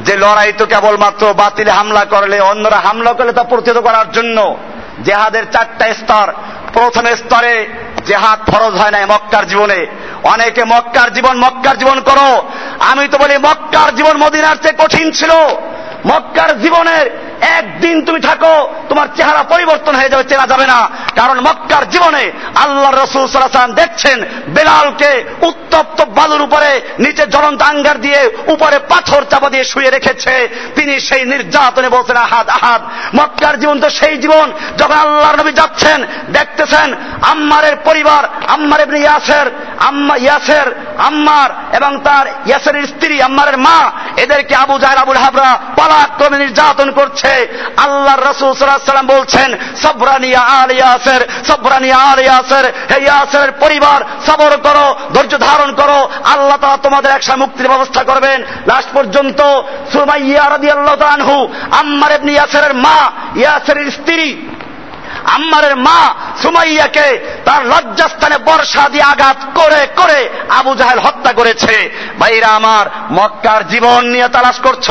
[0.00, 4.56] যে লড়াই তো কেবলমাত্র বাতিল হামলা করলে, অন্যরা হামলা করলে তা প্রতিহত করার জন্য।
[5.04, 6.32] জেহাদের চারটা স্তর।
[6.72, 7.66] প্রথম স্তরে
[8.06, 9.86] জেহাদ ফরজ হয় নাই মক্কার জীবনে।
[10.22, 12.42] অনেকে মক্কার জীবন মক্কার জীবন করো।
[12.78, 15.30] আমি তো বলি, মক্কার জীবন মদিনার চেয়ে কঠিন ছিল।
[16.06, 21.90] মক্কার জীবনের একদিন তুমি থাকো, তোমার চেহারা পরিবর্তন হয়ে যাবে, চেনা যাবে না। কারণ মক্কার
[21.90, 29.24] জীবনে আল্লাহ রসুল সালাম দেখছেন, বেলালকে উত্তপ্ত বালুর উপরে নিচে জ্বলন্ত আঙ্গার দিয়ে উপরে পাথর
[29.30, 32.82] চাপা দিয়ে শুয়ে রেখেছে। তিনি সেই নির্যাতনে বলছেন, আহাদ আহাদ।
[33.16, 39.46] মক্কার জীবন তো সেই জীবন, যখন আল্লাহর নবী যাচ্ছেন, দেখতেছেন আম্মারের পরিবার, আম্মার এমনি ইয়াসের,
[39.80, 46.38] আম্মা, ইয়াসের, আম্মার এবং তার ইয়াসের স্ত্রী, আম্মারের মা, এদেরকে আবু জাহের আবুল হাবরা পালাক্রমে
[46.38, 47.29] নির্যাতন করছে।
[47.76, 54.94] আল্লাহ রসুল সাল্লাম বলছেন সবরানিয়া আল ইয়াসের সবরানিয়া আল ইয়াসের, হে ইয়াসের পরিবার, সবর করো,
[55.14, 59.40] ধৈর্য ধারণ করো, আল্লাহ তাআলা তোমাদের একসাথে মুক্তির ব্যবস্থা করবেন। লাস্ট পর্যন্ত
[59.92, 61.48] সুমাইয়া রাদিয়াল্লাহু আনহু,
[61.80, 64.46] আম্মার ইবনে ইয়াসেরের মা, ইয়াসেরের স্ত্রী,
[65.34, 72.46] আম্মারের মা সুমাইয়াকে তার লজ্জাস্থানে বর্ষা দিয়ে আঘাত করে করে আবু জাহেল হত্যা করেছে। ভাইরা
[72.46, 74.90] আমার, মক্কার জীবন নিয়ে তালাশ করছ।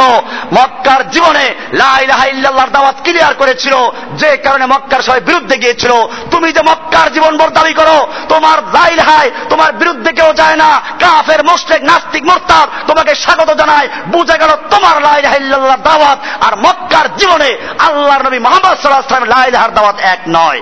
[0.54, 3.74] মক্কার জীবনে লাইলাহাইল্লাহর দাওয়াত ক্লিয়ার করেছিল।
[4.14, 5.92] যে কারণে মক্কার সবাই বিরুদ্ধে গিয়েছিল।
[6.32, 11.44] তুমি যে মক্কার জীবন বর দাবি করো, তোমার লাইলহাই তোমার বিরুদ্ধে কেউ যায় না। কাফের
[11.44, 18.26] মোস্টেক নাস্তিক, মোরতাদ তোমাকে স্বাগত জানায়। বুঝে গেল তোমার লাইলাহাইল্লাহর দাওয়াত। আর মক্কার জীবনে আল্লাহর
[18.26, 20.62] নবী মোহাম্মদ সাল্লাহ সাল্লাম লাইলাহার দাওয়াত এক নয়।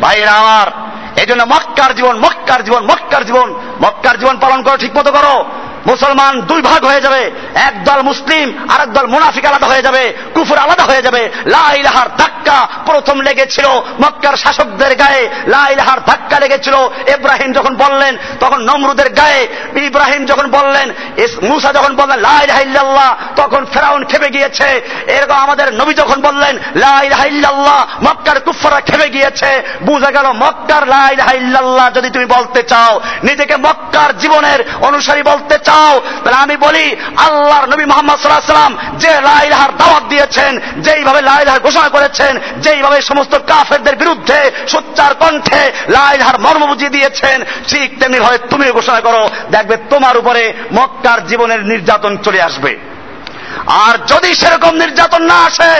[0.00, 0.90] ভাইরা আমার
[1.20, 3.48] এই জন্য মক্কার জীবন মক্কার জীবন মক্কার জীবন।
[3.82, 5.34] মক্কার জীবন পালন করো ঠিক মতো করো।
[5.86, 10.12] মুসলমান দুই ভাগ হয়ে যাবে। এক দল মুসলিম আর এক দল মুনাফিক আলাদা হয়ে যাবে,
[10.34, 13.66] কুফুর আলাদা হয়ে যাবে। লাইলাহার ধাক্কা প্রথম লেগেছিল
[14.00, 16.74] মক্কার শাসকদের গায়ে। লাইলাহার ধাক্কা লেগেছিল
[17.08, 19.48] ইব্রাহিম যখন বললেন, তখন নমরুদের গায়ে।
[19.86, 20.92] ইব্রাহিম যখন বললেন
[21.42, 24.68] মুসা যখন বললেন লাইলাহিল্লাহ তখন ফেরাউন খেপে গিয়েছে।
[25.06, 32.10] এরকম আমাদের নবী যখন বললেন লাইলাহিল্লাহ মক্কার কুফরা খেপে গিয়েছে। বুঝা গেল মক্কার লাইলাহিল্লাহ যদি
[32.10, 36.86] তুমি বলতে চাও, নিজেকে মক্কার জীবনের অনুসারী বলতে চাও চাও তাহলে আমি বলি,
[37.26, 40.52] আল্লাহর নবী মোহাম্মদ সাল্লাহ সাল্লাম যে লাইলাহার দাওয়াত দিয়েছেন,
[40.86, 42.32] যেইভাবে লাইলাহার ঘোষণা করেছেন,
[42.64, 44.38] যেইভাবে সমস্ত কাফেরদের বিরুদ্ধে
[44.72, 45.62] সোচ্চার কণ্ঠে
[45.96, 47.38] লাইলাহার মর্ম বুঝিয়ে দিয়েছেন,
[47.70, 52.72] ঠিক তেমনি ভাবে তুমি ঘোষণা করো, দেখবে তোমার উপরে মক্কার জীবনের নির্যাতন চলে আসবে।
[53.86, 55.72] আর যদি সেরকম নির্যাতন না আসে,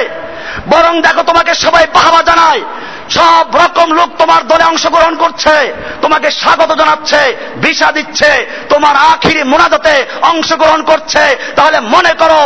[0.73, 2.63] বরং দেখো তোমাকে সবাই বাহাবা জানায়
[3.11, 5.55] সব রকম লোক তোমার দলে অংশগ্রহণ করছে
[6.03, 7.21] তোমাকে স্বাগত জানাচ্ছে
[7.63, 8.31] ভিসা দিচ্ছে
[8.69, 9.95] তোমার আখিরি মোনাজাতে
[10.31, 11.23] অংশগ্রহণ করছে
[11.57, 12.41] তাহলে মনে করো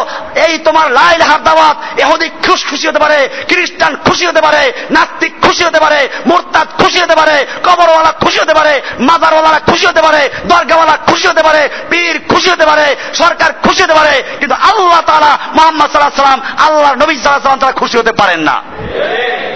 [0.47, 5.33] এই তোমার লাইল হাত দাওয়াত এহুদি খুশ খুশি হতে পারে খ্রিস্টান খুশি হতে পারে নাস্তিক
[5.45, 10.23] খুশি হতে পারে মোরতাদ খুশি হতে পারে কবরওয়ালা খুশি হতে পারে মাদারওয়ালা খুশি হতে পারে
[10.47, 15.33] দরগাওয়ালা খুশি হতে পারে পীর খুশি হতে পারে সরকার খুশি হতে পারে কিন্তু আল্লাহ তালা
[15.57, 18.57] মোহাম্মদ সাল্লাহ সাল্লাম আল্লাহ নবী সাল্লাহ সাল্লাম তারা খুশি হতে পারেন না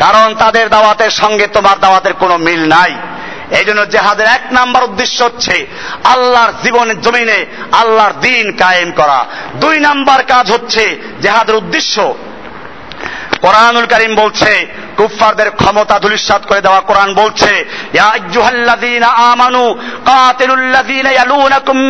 [0.00, 2.96] কারণ তাদের দাওয়াতের সঙ্গে তোমার দাওয়াতের কোনো মিল নাই।
[3.58, 5.66] এই জন্য জেহাদের এক নাম্বার উদ্দেশ্য হচ্ছে
[6.04, 12.14] আল্লাহর জীবনের জমিনে আল্লাহর দিন কায়েম করা। দুই নাম্বার কাজ হচ্ছে জেহাদের উদ্দেশ্য।
[13.40, 14.66] কোরআনুল করিম বলছে
[14.98, 17.52] কুফফারদের ক্ষমতা ধুলিস্বাদ করে দেওয়া কোরআন বলছে
[19.32, 19.64] আমানু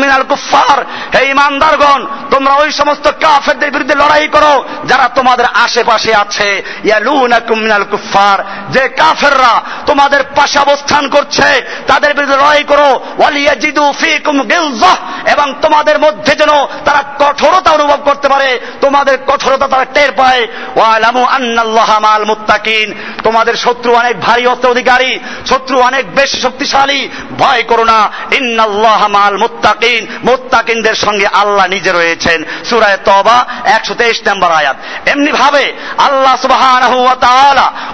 [0.02, 0.78] মিনাল কুফফার
[1.14, 4.54] হে ঈমানদারগণ, তোমরা ওই সমস্ত কাফেরদের বিরুদ্ধে লড়াই করো
[4.90, 6.48] যারা তোমাদের আশেপাশে আছে।
[6.84, 8.38] ইয়ালুনাকুম মিনাল কুফফার,
[8.74, 9.54] যে কাফেররা
[9.86, 11.48] তোমাদের পাশে অবস্থান করছে,
[11.86, 14.96] তাদের বিরুদ্ধে লড়াই করো। ওয়ালিয়াজিদু ফীকুম গিলজাহ,
[15.32, 16.52] এবং তোমাদের মধ্যে যেন
[16.86, 18.48] তারা কঠোরতা অনুভব করতে পারে,
[18.80, 20.42] তোমাদের কঠোরতা তারা টের পায়।
[20.76, 22.88] ওয়ালামু আন্নাল্লাহ মাল মুত্তাকিন
[23.22, 27.08] তোমাদের শত্রু অনেক ভারী অস্ত্র অধিকারী শত্রু অনেক বেশি শক্তিশালী।
[27.38, 34.50] ভয় করো না। ইন্নাল্লাহ মাল মুত্তাকিন। মুত্তাকিনদের সঙ্গে আল্লাহ নিজে রয়েছেন। সূরায়ে তওবা 123 নম্বর
[34.50, 34.76] আয়াত।
[35.08, 37.08] এমনি ভাবে আল্লাহ সুবহানাহু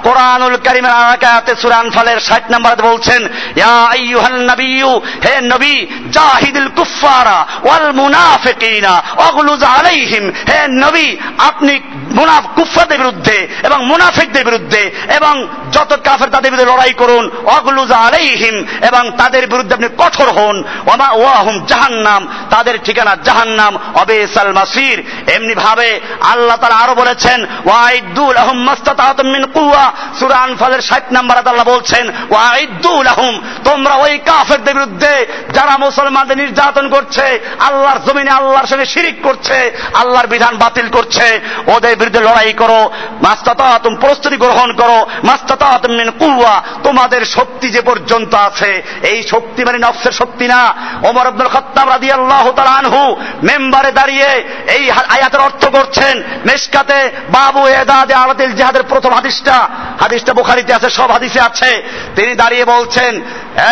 [0.03, 7.47] কোরআনুল কারীমের আয়াতে সূরা আনফালের 60 নম্বর বলছেন, ইয়া আইয়ুহান নাবিয়্যু, হে নবী, জাহিদুল কুফফারা
[7.65, 15.99] ওয়াল মুনাফিকিনা অগলুজ আলাইহিম। হে নবী, আপনি মুনাফ, কুফফারদের বিরুদ্ধে এবং মুনাফিকদের বিরুদ্ধে এবং যত
[16.05, 21.67] কাফের তাদের বিরুদ্ধে লড়াই করুন, অগলুজ আলাইহিম, এবং তাদের বিরুদ্ধে আপনি কঠোর হন। ওমা ওয়াহুম
[21.67, 25.05] জাহান্নাম, তাদের ঠিকানা জাহান্নাম, অবেসাল মাসির।
[25.35, 31.37] এমনি ভাবে আল্লাহ তাআলা আরও বলেছেন ওয়াইদু লাহুম মাস্তাতাতুম মিন কুওয়া। সূরা আনফালের 60 নম্বর
[31.37, 38.67] আল্লাহ বলছেন ওয়াইদু লাহুম, তোমরা ওই কাফেরদের বিরুদ্ধে যারা মুসলমানদের নির্যাতন করছে, আল্লাহর জমিনে আল্লাহর
[38.67, 42.91] সঙ্গে শিরিক করছে, আল্লাহর বিধান বাতিল করছে, ওদের বিরুদ্ধে লড়াই করো।
[43.23, 44.84] মাস্তাতাতুম প্রস্তুতি গ্রহণ করো।
[45.99, 50.61] মিন কুওয়া, তোমাদের শক্তি যে পর্যন্ত আছে, এই শক্তি মানে নফসের শক্তি না।
[51.09, 53.03] ওমর আব্দুল খাত্তাব রাদিয়াল্লাহু তাআলা আনহু
[53.43, 54.29] মেম্বারে দাঁড়িয়ে
[54.77, 56.15] এই আয়াতের অর্থ করছেন,
[56.47, 59.69] মেশকাতে বাবু এদাদে আলাদিল জিহাদের প্রথম হাদিসটা
[60.03, 61.71] হাদিসটা বুখারীতে আছে, সব হাদিসে আছে।
[62.17, 63.13] তিনি দাঁড়িয়ে বলছেন,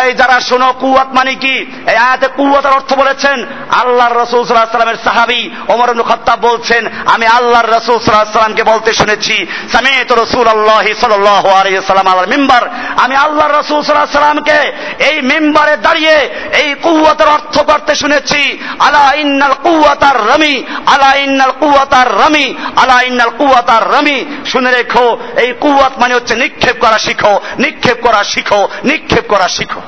[0.03, 1.55] এই যারা শোনো কুয়াত মানে কি?
[1.91, 3.37] এই আয়াতে কুয়াতের অর্থ বলেছেন,
[3.81, 5.41] আল্লাহর রসুল সাল্লাহ সাল্লামের সাহাবি
[5.73, 9.35] ওমর খাত্তাব বলছেন, আমি আল্লাহর রসুল সাল্লাহ সাল্লামকে বলতে শুনেছি,
[9.73, 12.33] সামিত রসুল আল্লাহ আলাল
[13.03, 14.59] আমি আল্লাহর রসুল সাল্লাহ সাল্লামকে
[15.09, 16.29] এই মেম্বারে দাঁড়িয়ে
[16.63, 23.29] এই কুয়াতের অর্থ করতে শুনেছি। আলা ইন্নাল কুয়াতার রমি, আলা ইন্নাল কুয়াতার রমি, আলা ইন্নাল
[23.29, 29.27] কুয়াতার রমি। শুনে রেখো, এই কুয়াত মানে হচ্ছে নিক্ষেপ করা শিখো, নিক্ষেপ করা শিখো, নিক্ষেপ
[29.27, 29.81] করা শিখো।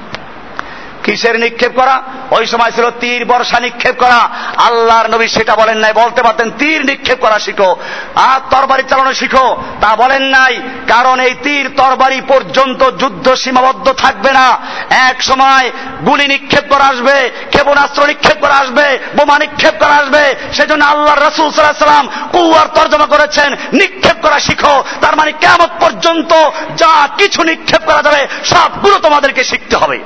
[1.06, 1.96] কিসের নিক্ষেপ করা?
[2.32, 4.20] ওই সময় ছিল তীর বর্ষা নিক্ষেপ করা।
[4.58, 7.76] আল্লাহর নবী সেটা বলেন নাই। বলতে পারতেন, তীর নিক্ষেপ করা শিখো।
[8.15, 14.32] আর তরবারি চালানো শিখো। তা বলেন নাই, কারণ এই তীর তরবারি পর্যন্ত যুদ্ধ সীমাবদ্ধ থাকবে
[14.32, 14.58] না।
[14.89, 15.72] এক সময়
[16.06, 21.52] গুলি নিক্ষেপ করা আসবে, ক্ষেপণাস্ত্র নিক্ষেপ করা আসবে, বোমা নিক্ষেপ করা আসবে। সেজন্য আল্লাহ রসুল
[21.52, 26.32] সাল্লাম কুয়ার তর্জমা করেছেন, নিক্ষেপ করা শিখো। তার মানে কেমন পর্যন্ত
[26.78, 30.00] যা কিছু নিক্ষেপ করা যাবে, সবগুলো তোমাদেরকে শিখতে হবে।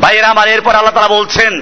[0.00, 1.52] ভাইয়েরা আমার এরপর আল্লাহ তারা বলছেন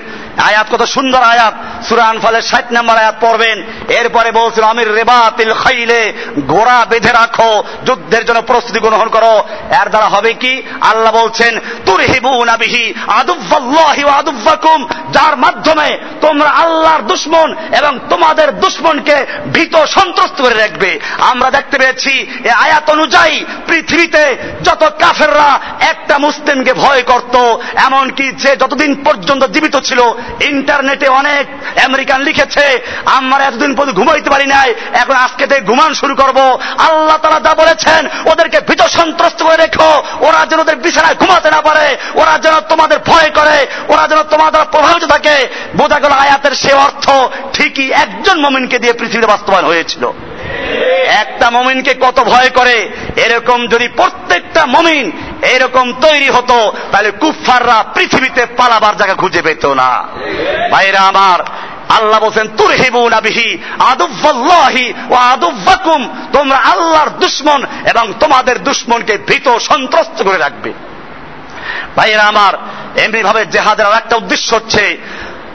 [0.41, 1.55] আয়াত কত সুন্দর আয়াত।
[1.89, 6.13] সুরান আনফালের ষাট নম্বর আয়াত পড়বেন। এরপরে বলছেন আমির রেবাতিল খাইলে
[6.47, 9.35] ঘোড়া বেঁধে রাখো, যুদ্ধের জন্য প্রস্তুতি গ্রহণ করো।
[9.83, 10.63] এর দ্বারা হবে কি?
[10.81, 15.89] আল্লাহ বলছেন তুর হিবু নাবিহি আদুব্বাল্লাহি আদুব্বাকুম যার মাধ্যমে
[16.21, 19.17] তোমরা আল্লাহর দুশ্মন এবং তোমাদের দুশ্মনকে
[19.53, 25.51] ভীত সন্ত্রস্ত করে রাখবে। আমরা দেখতে পেয়েছি, এ আয়াত অনুযায়ী পৃথিবীতে যত কাফেররা
[25.81, 27.37] একটা মুসলিমকে ভয় করত,
[27.87, 30.01] এমনকি যে যতদিন পর্যন্ত জীবিত ছিল
[30.41, 31.47] ইন্টারনেটে অনেক
[31.79, 36.39] আমেরিকান লিখেছে আমরা এতদিন পর্যন্ত ঘুমাইতে পারি নাই এখন আজকে থেকে ঘুমান শুরু করব।
[36.79, 41.61] আল্লাহ তারা যা বলেছেন ওদেরকে ভীত সন্ত্রস্ত করে রেখো। ওরা যেন ওদের বিছানায় ঘুমাতে না
[41.61, 46.73] পারে ওরা যেন তোমাদের ভয় করে ওরা যেন তোমাদের প্রভাবিত থাকে। বোঝা গেল আয়াতের সে
[46.73, 47.11] অর্থ
[47.53, 50.13] ঠিকই একজন মমিনকে দিয়ে পৃথিবীতে বাস্তবায়ন হয়েছিল।
[51.07, 52.91] একটা মমিনকে কত ভয় করে?
[53.17, 55.13] এরকম যদি প্রত্যেকটা মমিন
[55.43, 60.05] এরকম তৈরি হতো, তাহলে কুফাররা পৃথিবীতে পালাবার জায়গা খুঁজে পেত না।
[60.71, 61.39] ভাইরা আমার,
[61.89, 70.23] আল্লাহ বলছেন তুরহিবু নাবিহি আদুব্বাল্লাহি ও আদুব্বাকুম তোমরা আল্লাহর দুশ্মন এবং তোমাদের দুশ্মনকে ভীত সন্ত্রস্ত
[70.23, 70.73] করে রাখবে।
[71.97, 72.53] ভাইয়েরা আমার
[73.01, 74.99] এমনি ভাবে জেহাদের আর একটা উদ্দেশ্য হচ্ছে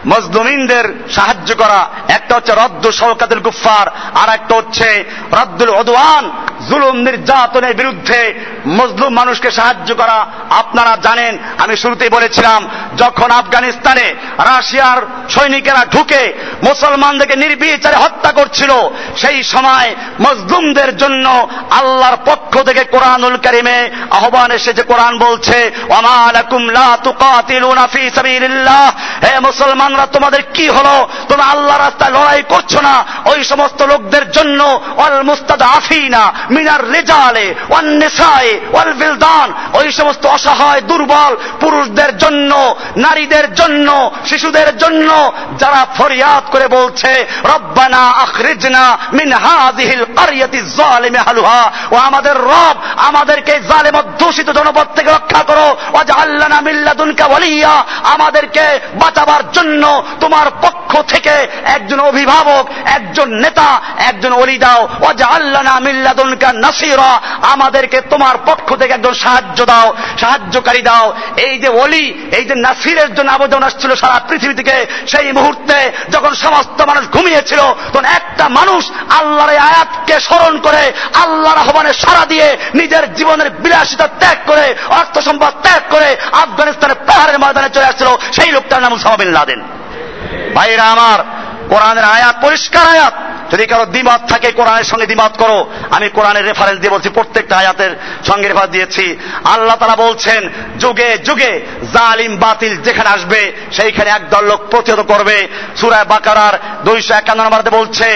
[0.05, 6.31] মজলুমিনদের সাহায্য করা। একটা হচ্ছে রদ্দ সরকাতুল গুফার আর একটা হচ্ছে রদ্দুল অদওয়ান
[6.69, 8.19] জুলুম নির্যাতনের বিরুদ্ধে
[8.67, 17.35] মজলুম মানুষকে সাহায্য করা। আপনারা জানেন, আমি শুরুতেই বলেছিলাম, যখন আফগানিস্তানে রাশিয়ার সৈনিকেরা ঢুকে মুসলমানদেরকে
[17.35, 18.71] নির্বিচারে হত্যা করছিল,
[19.17, 26.97] সেই সময় মজলুমদের জন্য আল্লাহর পক্ষ থেকে কোরআনুল কারিমে আহ্বান এসেছে। কোরআন বলছে ওয়ামালাকুম লা
[27.03, 28.91] তুকাতিলুনা ফি সাবিলিল্লাহ।
[29.25, 29.39] হে
[29.95, 31.07] মুসলমানরা তোমাদের কি হলো?
[31.29, 33.05] তোমরা আল্লাহ রাস্তায় লড়াই করছ না?
[33.25, 40.25] ওই সমস্ত লোকদের জন্য অল মুস্তাদ আফিনা মিনার রেজালে, ওয়ান নেশায় ওয়াল বিলদান। ওই সমস্ত
[40.25, 49.33] অসহায়, দুর্বল পুরুষদের জন্য, নারীদের জন্য, শিশুদের জন্য যারা ফরিয়াদ করে বলছে, রব্বানা আখরিজনা মিন
[49.33, 56.61] হাযিহিল কারিয়াতি যালিমি হালুহা। ও আমাদের রব, আমাদেরকে জালেম দূষিত জনপদ থেকে রক্ষা করো। ওয়াজআল্লানা
[56.61, 59.84] মিল্লাদুনকা ওয়ালিয়া। আমাদেরকে বাঁচাবার জন্য
[60.19, 68.35] তোমার পক্ষ থেকে একজন অভিভাবক, একজন নেতা, একজন অলি দাও। ওয়াজআল্লানা মিল্লাদুনকা নাসিরা। আমাদেরকে তোমার
[68.45, 73.63] পক্ষ থেকে একজন সাহায্য দাও, সাহায্যকারী দাও। এই যে অলি এই যে নাসিরের জন্য আবেদন
[73.63, 80.19] আসছিল সারা পৃথিবী থেকে, সেই মুহূর্তে যখন সমস্ত মানুষ ঘুমিয়েছিল, তখন একটা মানুষ আল্লাহর আয়াতকে
[80.19, 86.15] স্মরণ করে, আল্লাহর আহ্বানে সারা দিয়ে নিজের জীবনের বিলাসিতা ত্যাগ করে, অর্থ সম্পদ ত্যাগ করে
[86.31, 89.61] আফগানিস্তানের পাহাড়ের ময়দানে চলে আসছিল। সেই লোকটার নাম সামাবিন লাদেন।
[90.55, 91.19] ভাইরা আমার
[91.69, 93.13] কোরআনের আয়াত পরিষ্কার আয়াত।
[93.51, 95.57] যদি কারও দ্বিমত থাকে কোরআনের সঙ্গে দ্বিমত করো,
[95.91, 97.91] আমি কোরআনের রেফারেন্স দিয়ে বলছি, প্রত্যেকটা আয়াতের
[98.27, 99.05] সঙ্গে রেফারেন্স দিয়েছি।
[99.43, 100.41] আল্লাহ তারা বলছেন,
[100.79, 101.51] যুগে যুগে
[101.93, 103.41] জালিম বাতিল যেখানে আসবে,
[103.71, 105.47] সেইখানে একদল লোক প্রতিহত করবে।
[105.81, 108.07] সুরায় বাকারার দুইশো একান্ন নম্বরতে বলছে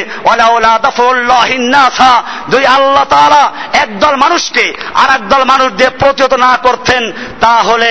[2.52, 7.04] যদি আল্লাহ তারা একদল মানুষকে আর একদল মানুষ দিয়ে প্রতিহত না করতেন,
[7.42, 7.90] তাহলে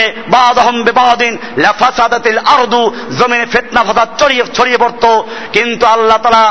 [2.55, 2.82] আরদু,
[3.18, 5.11] জমিনে ফেতনা ফাসাদ ছড়িয়ে ছড়িয়ে পড়তো।
[5.53, 6.45] কিন্তু আল্লাহ তালা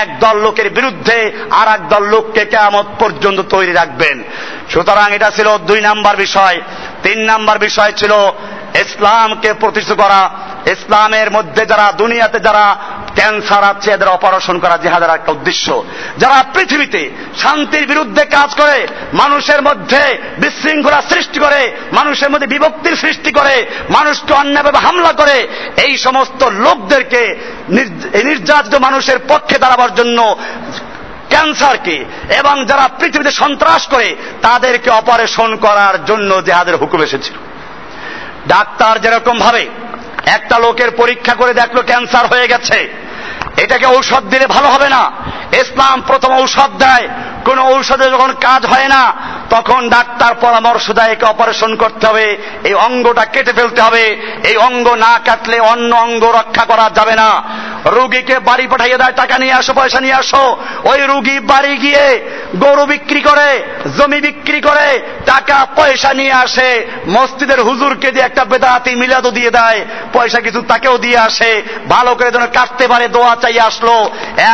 [0.00, 4.22] এক দল লোকের বিরুদ্ধে আর এক দল লোককে কেমত পর্যন্ত তৈরি রাখবেন।
[4.70, 6.60] সুতরাং এটা ছিল দুই নাম্বার বিষয়।
[7.02, 8.12] তিন নাম্বার বিষয় ছিল
[8.74, 10.30] ইসলামকে প্রতিষ্ঠিত করা।
[10.66, 12.76] ইসলামের মধ্যে যারা, দুনিয়াতে যারা
[13.16, 15.66] ক্যান্সার আছে, এদের অপারেশন করা জেহাদের একটা উদ্দেশ্য।
[16.18, 17.02] যারা পৃথিবীতে
[17.42, 20.02] শান্তির বিরুদ্ধে কাজ করে, মানুষের মধ্যে
[20.38, 21.60] বিশৃঙ্খলা সৃষ্টি করে,
[21.92, 25.36] মানুষের মধ্যে বিভক্তির সৃষ্টি করে মানুষকে অন্যায়ভাবে হামলা করে,
[25.84, 27.22] এই সমস্ত লোকদেরকে
[28.24, 30.18] নির্যাতিত মানুষের পক্ষে দাঁড়াবার জন্য
[31.30, 31.96] ক্যান্সারকে
[32.38, 34.08] এবং যারা পৃথিবীতে সন্ত্রাস করে,
[34.42, 37.36] তাদেরকে অপারেশন করার জন্য জেহাদের হুকুম এসেছিল।
[38.48, 39.64] ডাক্তার যেরকম ভাবে
[40.26, 43.05] একটা লোকের পরীক্ষা করে দেখল ক্যান্সার হয়ে গেছে
[43.56, 45.02] এটাকে ঔষধ দিলে ভালো হবে না।
[45.52, 47.08] ইসলাম প্রথম ঔষধ দেয়
[47.46, 49.02] কোন ঔষধে যখন কাজ হয় না,
[49.50, 52.26] তখন ডাক্তার পরামর্শ দেয় একে অপারেশন করতে হবে,
[52.64, 54.04] এই অঙ্গটা কেটে ফেলতে হবে,
[54.48, 57.30] এই অঙ্গ না কাটলে অন্য অঙ্গ রক্ষা করা যাবে না।
[57.96, 60.44] রুগীকে বাড়ি পাঠাইয়ে দেয় টাকা নিয়ে আসো, পয়সা নিয়ে আসো।
[60.84, 62.04] ওই রুগী বাড়ি গিয়ে
[62.56, 63.48] গরু বিক্রি করে,
[63.98, 64.88] জমি বিক্রি করে,
[65.26, 66.68] টাকা, পয়সা নিয়ে আসে।
[67.08, 69.80] মসজিদের হুজুরকে দিয়ে একটা বেদাতি মিলাদও দিয়ে দেয়,
[70.12, 71.50] পয়সা কিছু তাকেও দিয়ে আসে।
[71.88, 73.96] ভালো করে যেন কাটতে পারে, দোয়া চাই আসলো।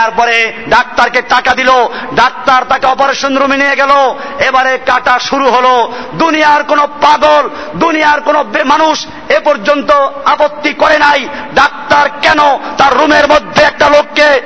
[0.02, 0.36] এরপরে
[0.68, 1.70] ডাক্তারকে টাকা দিল,
[2.14, 3.90] ডাক্তার তাকে অপারেশন রুমে নিয়ে গেল।
[4.38, 9.90] এবারে কাটা শুরু হলো। দুনিয়ার কোন পাগল, দুনিয়ার কোন মানুষ এ পর্যন্ত
[10.24, 12.38] আপত্তি করে নাই। ডাক্তার কেন
[12.78, 14.40] তার রুমের মধ্যে একটা লোককে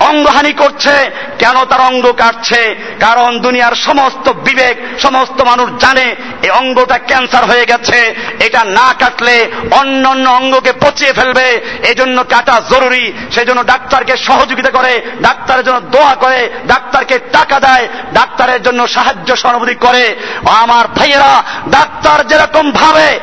[0.00, 2.74] অঙ্গহানি করছে, কেন তার অঙ্গ কাটছে?
[3.00, 9.50] কারণ দুনিয়ার সমস্ত বিবেক, সমস্ত মানুষ জানে এই অঙ্গটা ক্যান্সার হয়ে গেছে। এটা না কাটলে
[9.70, 15.64] অন্য অন্য অঙ্গকে পচিয়ে ফেলবে। এই জন্য কাটা জরুরি। সেই জন্য ডাক্তারকে সহযোগিতা করে, ডাক্তারের
[15.64, 22.70] জন্য দোয়া করে, ডাক্তারকে টাকা দেয়, ডাক্তারের জন্য সাহায্য সহানুভূতি করে। আমার ভাইয়েরা, ডাক্তার যেরকম
[22.70, 23.20] ভাবে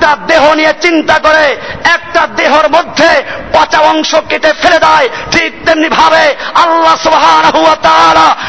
[0.00, 3.08] একটা দেহ নিয়ে চিন্তা করে, একটা দেহর মধ্যে
[3.52, 6.24] পচা অংশ কেটে ফেলে দেয়। ঠিক তেমনি ভাবে
[6.54, 7.44] আল্লাহ সুবহান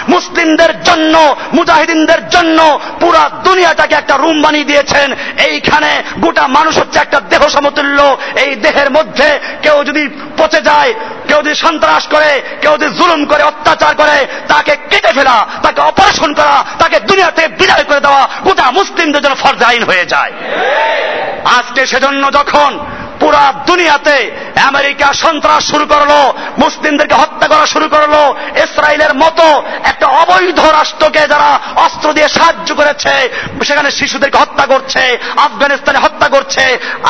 [0.09, 7.19] মুসলিমদের জন্য, মুজাহিদিনদের জন্য পুরা দুনিয়াটাকে একটা রুম বানিয়ে দিয়েছেন। এইখানে গোটা মানুষ হচ্ছে একটা
[7.19, 10.03] দেহ সমতুল্য। এই দেহের মধ্যে কেউ যদি
[10.41, 10.91] পচে যায়,
[11.27, 12.31] কেউ যদি সন্ত্রাস করে,
[12.61, 14.17] কেউ যদি জুলুম করে, অত্যাচার করে,
[14.47, 19.61] তাকে কেটে ফেলা, তাকে অপারেশন করা, তাকে দুনিয়াতে বিদায় করে দেওয়া গোটা মুসলিমদের জন্য ফরজ
[19.63, 20.31] আইন হয়ে যায়।
[21.57, 22.71] আজকে সেজন্য যখন
[23.21, 24.17] পুরা দুনিয়াতে
[24.69, 26.11] আমেরিকা সন্ত্রাস শুরু করল,
[26.63, 28.15] মুসলিমদেরকে হত্যা করা শুরু করল,
[28.65, 29.45] ইসরায়েলের মতো
[29.83, 33.13] একটা অবৈধ রাষ্ট্রকে যারা অস্ত্র দিয়ে সাহায্য করেছে,
[33.63, 35.03] সেখানে শিশুদেরকে হত্যা করছে,
[35.47, 36.63] আফগানিস্তানে হত্যা করছে,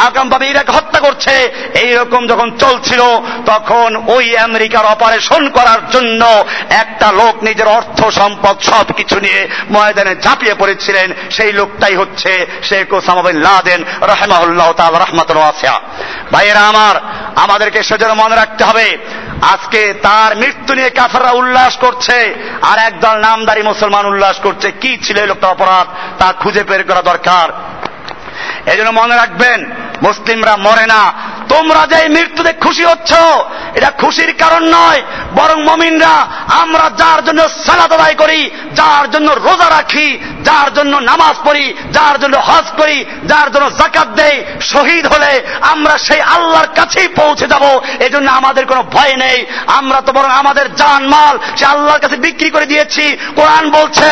[0.07, 1.33] আগামভাবে ইরাকে হত্যা করছে,
[1.83, 3.01] এইরকম যখন চলছিল,
[3.45, 6.21] তখন ওই আমেরিকার অপারেশন করার জন্য
[6.83, 9.41] একটা লোক নিজের অর্থ সম্পদ সব কিছু নিয়ে
[9.71, 12.31] ময়দানে ঝাঁপিয়ে পড়েছিলেন, সেই লোকটাই হচ্ছে
[12.63, 15.75] শেখ ওসামা বিন লাদেন রহমাউল্লাহ তাল রহমাতুল ওয়াসিয়া।
[16.31, 16.95] ভাইয়েরা আমার,
[17.35, 18.97] আমাদেরকে সেজন্য মনে রাখতে হবে,
[19.53, 25.17] আজকে তার মৃত্যু নিয়ে কাফাররা উল্লাস করছে, আর একদল নামদারি মুসলমান উল্লাস করছে, কি ছিল
[25.17, 25.87] এই লোকটা অপরাধ,
[26.19, 27.47] তা খুঁজে বের করা দরকার।
[28.71, 29.59] এই জন্য মনে রাখবেন,
[30.01, 31.13] মুসলিমরা মরে না।
[31.49, 33.11] তোমরা যে মৃত্যুতে খুশি হচ্ছ,
[33.75, 35.01] এটা খুশির কারণ নয়,
[35.35, 36.15] বরং মমিনরা,
[36.61, 40.07] আমরা যার জন্য সালাদ আদায় করি, যার জন্য রোজা রাখি
[40.43, 45.97] যার জন্য নামাজ পড়ি, যার জন্য হজ করি, যার জন্য জাকাত দেই, শহীদ হলে আমরা
[45.97, 51.07] সেই আল্লাহর কাছেই পৌঁছে যাব। এজন্য আমাদের কোনো ভয় নেই। আমরা তো বরং আমাদের জান
[51.07, 54.09] মাল, সে আল্লাহর কাছে বিক্রি করে দিয়েছি। কোরআন বলছে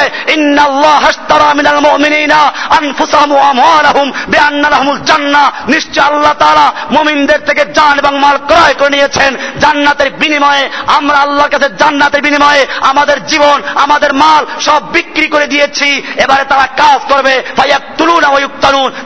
[5.67, 11.49] নিশ্চয় আল্লাহ তারা মুমিনদের থেকে জান এবং মাল ক্রয় করে নিয়েছেন। জান্নাতের বিনিময়ে আমরা আল্লাহর
[11.49, 17.43] কাছে জান্নাতের বিনিময়ে আমাদের জীবন, আমাদের মাল সব বিক্রি করে দিয়েছি। এবারে তারা কাজ করবে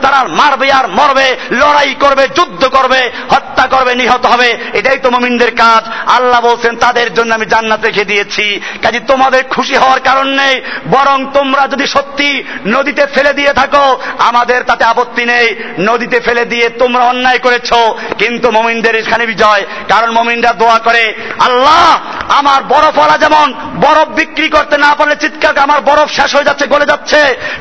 [0.01, 5.55] তারা মারবে আর মরবে, লড়াই করবে, যুদ্ধ করবে, হত্যা করবে, নিহত হবে। এটাই তো মমিনদের
[5.55, 10.61] কাজ। আল্লাহ বলছেন, তাদের জন্য আমি জান্নাত রেখে দিয়েছি। কাজে তোমাদের খুশি হওয়ার কারণ নেই।
[10.91, 16.69] বরং তোমরা যদি সত্যি নদীতে ফেলে দিয়ে থাকো, আমাদের তাতে আপত্তি নেই। নদীতে ফেলে দিয়ে
[16.69, 17.73] তোমরা অন্যায় করেছ।
[18.17, 21.99] কিন্তু মমিনদের এখানে বিজয়। কারণ মমিনরা দোয়া করে, আল্লাহ,
[22.29, 26.67] আমার বরফ বরফওয়ালা যেমন বরফ বিক্রি করতে না পারলে চিৎকার আমার বরফ শেষ হয়ে যাচ্ছে,
[26.67, 27.02] গলে যাচ্ছে।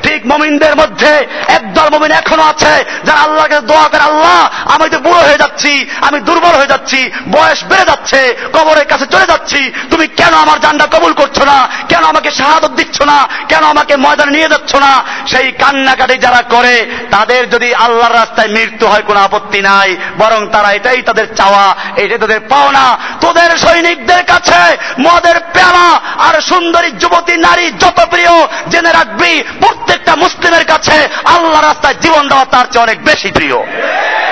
[0.02, 1.12] ঠিক মমিনদের মধ্যে
[1.48, 4.40] একদল মমিন এখনও আছে, যারা আল্লাহকে দোয়া করে, আল্লাহ,
[4.74, 5.72] আমি তো বুড়ো হয়ে যাচ্ছি,
[6.06, 7.00] আমি দুর্বল হয়ে যাচ্ছি,
[7.34, 8.20] বয়স বেড়ে যাচ্ছে,
[8.52, 11.58] কবরের কাছে চলে যাচ্ছি, তুমি কেন আমার জানটা কবুল করছ না?
[11.88, 13.18] কেন আমাকে শাহাদত দিচ্ছ না?
[13.48, 14.92] কেন আমাকে ময়দানে নিয়ে যাচ্ছ না?
[15.26, 16.74] সেই কান্নাকাটি যারা করে,
[17.10, 22.18] তাদের যদি আল্লাহর রাস্তায় মৃত্যু হয়, কোনো আপত্তি নাই, বরং তারা এটাই তাদের চাওয়া, এটাই
[22.18, 22.84] তাদের পাওনা।
[23.20, 24.62] তোদের সৈনিকদের কাছে
[25.06, 25.88] মদের পেলা
[26.26, 28.34] আর সুন্দরী যুবতী নারী যত প্রিয়,
[28.72, 33.56] জেনে রাখবি প্রত্যেকটা মুসলিমের কাছে আল্লাহ রাস্তায় জীবন দেওয়া তার চেয়ে অনেক বেশি প্রিয়।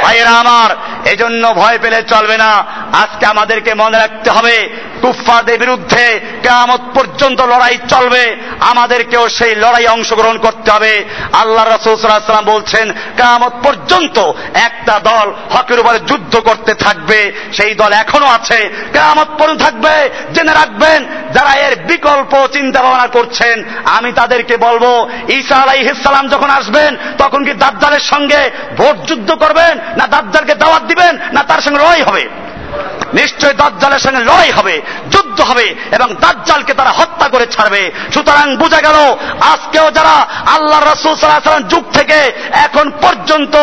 [0.02, 0.76] ভাইয়েরা আমার,
[1.06, 4.68] এজন্য ভয় পেলে চলবে না। আজকে আমাদেরকে মনে রাখতে হবে,
[5.02, 12.92] কুফফারদের বিরুদ্ধে কেয়ামত পর্যন্ত লড়াই চলবে, আমাদেরকেও সেই লড়াই অংশগ্রহণ করতে হবে। আল্লাহ রসুলাম বলছেন,
[13.16, 19.62] কেয়ামত পর্যন্ত একটা দল হকের উপরে যুদ্ধ করতে থাকবে, সেই দল এখনও আছে, কেয়ামত পর্যন্ত
[19.62, 26.50] থাকবে, জেনে রাখবেন, যারা এর বিকল্প চিন্তা ভাবনা করছেন, আমি তাদেরকে বলব, ঈসা আলাইহিসালাম যখন
[26.50, 31.80] আসবেন, তখন কি দাজ্জালের সঙ্গে ভোট যুদ্ধ করবেন, না দাজ্জালকে দাওয়াত দিবেন, না তার সঙ্গে
[31.80, 32.28] লড়াই হবে?
[33.12, 38.80] নিশ্চয় দাজ্জালের সঙ্গে লড়াই হবে, যুদ্ধ হবে, এবং দাজ্জালকে তারা হত্যা করে ছাড়বে। সুতরাং বোঝা
[38.80, 38.98] গেল,
[39.52, 42.18] আজকেও যারা আল্লাহ রসুল সাল্লাহ সাল্লাম যুগ থেকে
[42.52, 43.54] এখন পর্যন্ত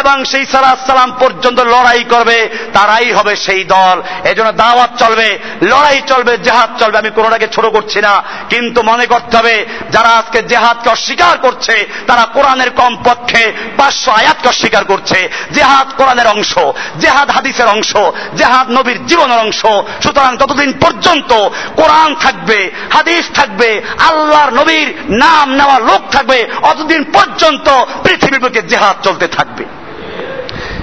[0.00, 6.02] এবং সেই সাল্লাহ সাল্লাম পর্যন্ত লড়াই করবে, তারাই হবে সেই দল। এজন্য দাওয়াত চলবে, লড়াই
[6.06, 10.88] চলবে, জেহাদ চলবে। আমি কোনোটাকে ছোট করছি না, কিন্তু মনে করতে হবে, যারা আজকে জেহাদকে
[10.90, 16.58] অস্বীকার করছে, তারা কোরআনের কম পক্ষে পাঁচশো আয়াতকে অস্বীকার করছে। জেহাদ কোরআনের অংশ,
[17.00, 17.92] জেহাদ হাদিসের অংশ,
[18.36, 19.66] জেহাদ নবীর জীবনের অংশ।
[20.02, 27.68] সুতরাং ততদিন পর্যন্ত কোরআন থাকবে, হাদিস থাকবে, আল্লাহর নবীর নাম নেওয়া লোক থাকবে, অতদিন পর্যন্ত
[28.02, 29.64] পৃথিবীর বুকে জেহাদ চলতে থাকবে।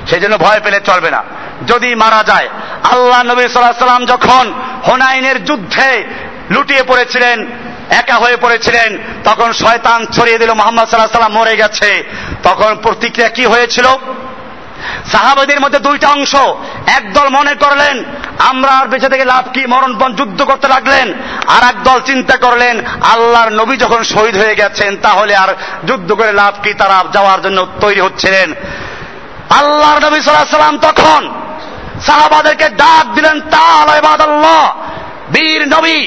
[0.08, 1.24] সেই জন্য ভয় পেলে চলবে না।
[1.68, 2.50] যদি মারা যায়,
[2.84, 4.54] আল্লাহ নবী সাল্লাহ সাল্লাম যখন
[4.88, 6.08] হোনাইনের যুদ্ধে
[6.52, 7.48] লুটিয়ে পড়েছিলেন,
[7.90, 12.04] একা হয়ে পড়েছিলেন, তখন শয়তান ছড়িয়ে দিল, মোহাম্মদ সাল্লাহ সাল্লাম মরে গেছে।
[12.44, 13.86] তখন প্রতিক্রিয়া কি হয়েছিল?
[15.12, 16.36] সাহাবাদের মধ্যে দুইটা অংশ।
[16.88, 18.04] একদল মনে করলেন,
[18.40, 19.66] আমরা আর বেঁচে থেকে লাভ কি?
[19.66, 21.14] মরণপণ যুদ্ধ করতে লাগলেন।
[21.48, 25.50] আর একদল চিন্তা করলেন, আল্লাহর নবী যখন শহীদ হয়ে গেছেন, তাহলে আর
[25.88, 26.74] যুদ্ধ করে লাভ কি?
[26.74, 28.54] তারা যাওয়ার জন্য তৈরি হচ্ছিলেন।
[29.50, 31.22] আল্লাহর নবী সাল্লাম তখন
[32.06, 33.42] সাহাবাদেরকে ডাক দিলেন
[34.22, 34.74] আল্লাহ
[35.34, 36.00] বীর নবী,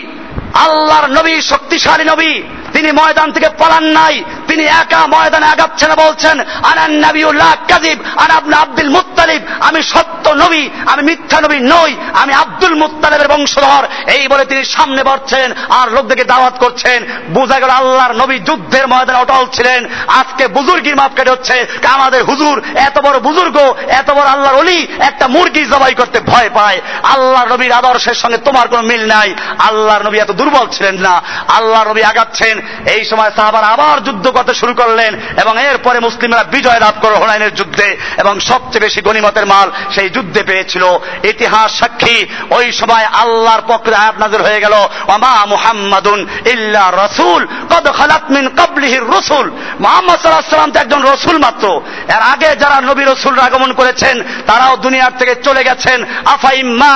[0.54, 6.92] আল্লাহর নবী, শক্তিশালী নবী, তিনি ময়দান থেকে পালান নাই তিনি একা ময়দানে আগাচ্ছেন বলছেন আনান
[6.92, 12.74] নবীউল্লাহ কাজিব আন আবনা আব্দুল মুত্তালিব, আমি সত্য নবী, আমি মিথ্যা নবী নই, আমি আব্দুল
[12.74, 18.38] মুত্তালিবের বংশধর। এই বলে তিনি সামনে বাড়ছেন আর লোকদেরকে দাওয়াত করছেন। বোঝা গেল আল্লাহর নবী
[18.38, 24.10] যুদ্ধের ময়দানে অটল ছিলেন। আজকে বুজুর্গির মাপ কেটে হচ্ছে আমাদের হুজুর এত বড় বুজুর্গ, এত
[24.10, 28.82] বড় আল্লাহর অলি একটা মুরগি জবাই করতে ভয় পায়। আল্লাহর নবীর আদর্শের সঙ্গে তোমার কোনো
[28.82, 32.60] মিল নাই। আল্লাহর নবী এত দুর্বল ছিলেন না। আল্লাহর নবী আগাচ্ছেন।
[32.92, 35.12] এই সময় সাহাবার আবার যুদ্ধ করতে শুরু করলেন
[35.42, 40.40] এবং এরপরে মুসলিমরা বিজয় লাভ করল হোনাইনের যুদ্ধে এবং সবচেয়ে বেশি গণিমতের মাল সেই যুদ্ধে
[40.42, 40.84] পেয়েছিল।
[41.22, 42.18] ইতিহাস সাক্ষী,
[42.50, 44.74] ওই সময় আল্লাহর পক্ষে আয়াত নাজির হয়ে গেল।
[45.14, 46.20] ওমা মুহাম্মাদুন
[46.52, 49.46] ইল্লা রাসূল, কদ খালাত মিন কাবলিহির রাসূল।
[49.80, 51.64] মুহাম্মদ আলাইহি সাল্লাম তো একজন রাসূল মাত্র।
[52.08, 54.16] এর আগে যারা নবী রাসূল আগমন করেছেন,
[54.46, 56.92] তারাও দুনিয়ার থেকে চলে গেছেন। আফাইম মা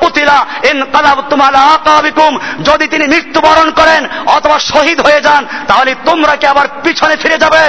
[0.00, 0.38] কুতিলা
[0.70, 2.32] ইন কালাবতুম আলা আকাবিকুম।
[2.64, 7.64] যদি তিনি মৃত্যুবরণ করেন অথবা শহীদ হয়ে যান, তাহলে তোমরা কি আবার পিছনে ফিরে যাবে।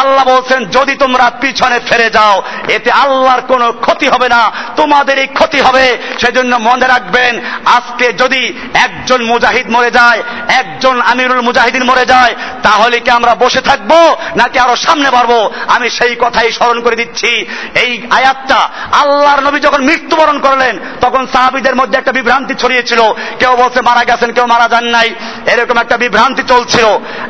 [0.00, 5.60] আল্লাহ বলছেন, যদি তোমরা পিছনে ফিরে যাও, এতে আল্লাহর কোনো ক্ষতি হবে না, তোমাদেরই ক্ষতি
[5.60, 8.42] হবে। সেজন্য মনে রাখবেন, আজকে যদি
[8.74, 13.92] একজন মুজাহিদ মরে যায়, একজন আমিরুল মুজাহিদিন মরে যায়, তাহলে কি আমরা বসে থাকব,
[14.36, 15.50] নাকি আরও সামনে বাড়বো?
[15.66, 18.60] আমি সেই কথাই স্মরণ করে দিচ্ছি। এই আয়াতটা
[18.92, 23.00] আল্লাহর নবী যখন মৃত্যুবরণ করলেন, তখন সাহাবিদের মধ্যে একটা বিভ্রান্তি ছড়িয়েছিল।
[23.38, 25.14] কেউ বলছে, মারা গেছেন, কেউ মারা যান নাই।
[25.46, 26.86] এরকম একটা বিভ্রান্তি চলছিল।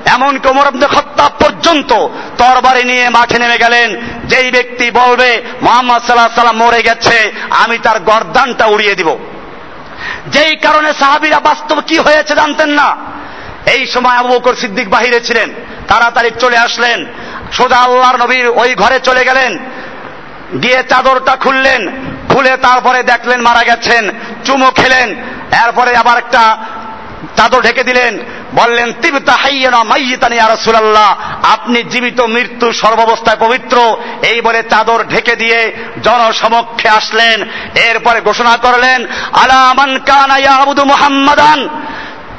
[0.06, 1.90] এমনকি ওমর আব্দুল খত্তাব পর্যন্ত
[2.54, 8.00] তরবারি নিয়ে মাঠে নেমে গেলেন। যেই ব্যক্তি বলবে, মোহাম্মদ সাল্লাহ সাল্লাম মরে গেছে, আমি তার
[8.00, 9.18] গর্দানটা উড়িয়ে দিব।
[10.26, 12.96] যেই কারণে সাহাবিরা বাস্তব কি হয়েছে জানতেন না।
[13.66, 15.50] এই সময় আবু বকর সিদ্দিক বাহিরে ছিলেন।
[15.88, 17.06] তাড়াতাড়ি চলে আসলেন।
[17.52, 19.58] সোজা আল্লাহর নবীর ওই ঘরে চলে গেলেন।
[20.62, 21.88] গিয়ে চাদরটা খুললেন।
[22.28, 24.10] খুলে তারপরে দেখলেন মারা গেছেন।
[24.44, 25.10] চুমো খেলেন।
[25.64, 26.58] এরপরে আবার একটা
[27.36, 28.18] চাদর ঢেকে দিলেন,
[28.54, 28.92] বললেন
[31.52, 39.06] আপনি জীবিত মৃত্যু সর্বাবস্থায় পবিত্র। এই বলে চাদর ঢেকে দিয়ে জনসমক্ষে আসলেন। এরপরে ঘোষণা করলেন
[39.32, 41.68] আলামান মোহাম্মদান মুহাম্মাদান।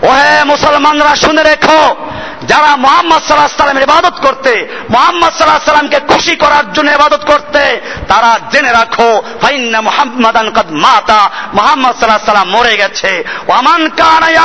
[0.02, 1.96] ওহে মুসলমানরা শুনে রেখো
[2.44, 4.54] যারা মোহাম্মদ সাল্লাহ সাল্লামের ইবাদত করতে,
[4.90, 12.26] মোহাম্মদ সাল্লাহ সাল্লামকে খুশি করার জন্য ইবাদত করতে, তারা জেনে রাখো, ফাইন্না মাতা, মোহাম্মদ সাল্লাহ
[12.26, 13.82] সাল্লাম মরে গেছে। ওয়ামান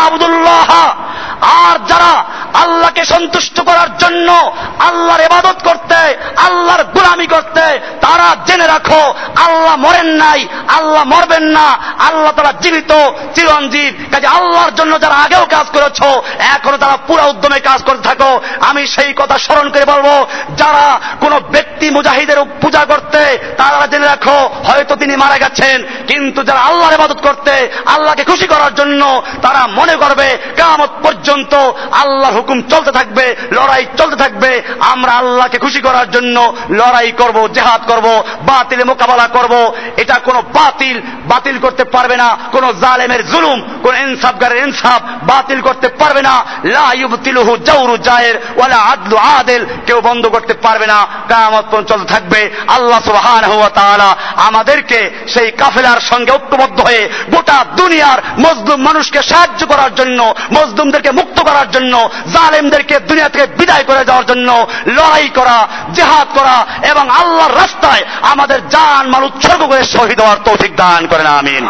[0.07, 0.71] আবদুল্লাহ
[1.41, 2.25] আর যারা
[2.55, 9.15] আল্লাহকে সন্তুষ্ট করার জন্য আল্লাহর ইবাদত করতে, আল্লাহর গুলামি করতে, তারা জেনে রাখো,
[9.45, 11.67] আল্লাহ মরেন নাই, আল্লাহ মরবেন না,
[11.99, 12.93] আল্লাহ তারা জীবিত,
[13.35, 16.01] চিরঞ্জীব। কাজে আল্লাহর জন্য যারা আগেও কাজ করেছ,
[16.39, 18.31] এখনও তারা পুরো উদ্যমে কাজ করতে থাকো,
[18.69, 20.09] আমি সেই কথা স্মরণ করে বলব,
[20.61, 20.85] যারা
[21.23, 23.21] কোন ব্যক্তি মুজাহিদের পূজা করতে
[23.61, 24.39] তারা জেনে রাখো,
[24.69, 25.77] হয়তো তিনি মারা গেছেন,
[26.11, 27.55] কিন্তু যারা আল্লাহর ইবাদত করতে
[27.95, 29.03] আল্লাহকে খুশি করার জন্য
[29.45, 30.29] তারা মনে করবে
[30.61, 31.53] কামত পর্যন্ত
[32.03, 33.25] আল্লাহর হুকুম চলতে থাকবে,
[33.57, 34.51] লড়াই চলতে থাকবে,
[34.93, 36.37] আমরা আল্লাহকে খুশি করার জন্য
[36.81, 38.07] লড়াই করব, জেহাদ করব,
[38.49, 39.55] বাতিলে মোকাবেলা করব,
[40.03, 40.97] এটা কোনো বাতিল
[41.31, 46.35] বাতিল করতে পারবে না, কোন জালেমের জুলুম, কোন ইনসাফগারের ইনসাফ বাতিল করতে পারবে না,
[46.75, 50.99] লা ইউবতিলুহু জাওরু জায়ের, ওয়ালা আদলু আদেল, কেউ বন্ধ করতে পারবে না,
[51.29, 57.03] কিয়ামত পর্যন্ত থাকবে। আল্লাহ সুবহানাহু ওয়া তাআলা আমাদেরকে সেই কাফেলার সঙ্গে ঐক্যবদ্ধ হয়ে
[57.35, 61.95] গোটা দুনিয়ার মজলুম মানুষকে সাহায্য করার জন্য, মজলুমদেরকে মুক্ত করার জন্য,
[62.35, 66.57] জালেমদেরকে দুনিয়া থেকে বিদায় করে দেওয়ার জন্য লড়াই করা, জেহাদ করা
[66.91, 71.65] এবং আল্লাহর রাস্তায় আমাদের জান মাল উৎসর্গ করে শহীদ হওয়ার তৌফিক দান করেন, আমিন।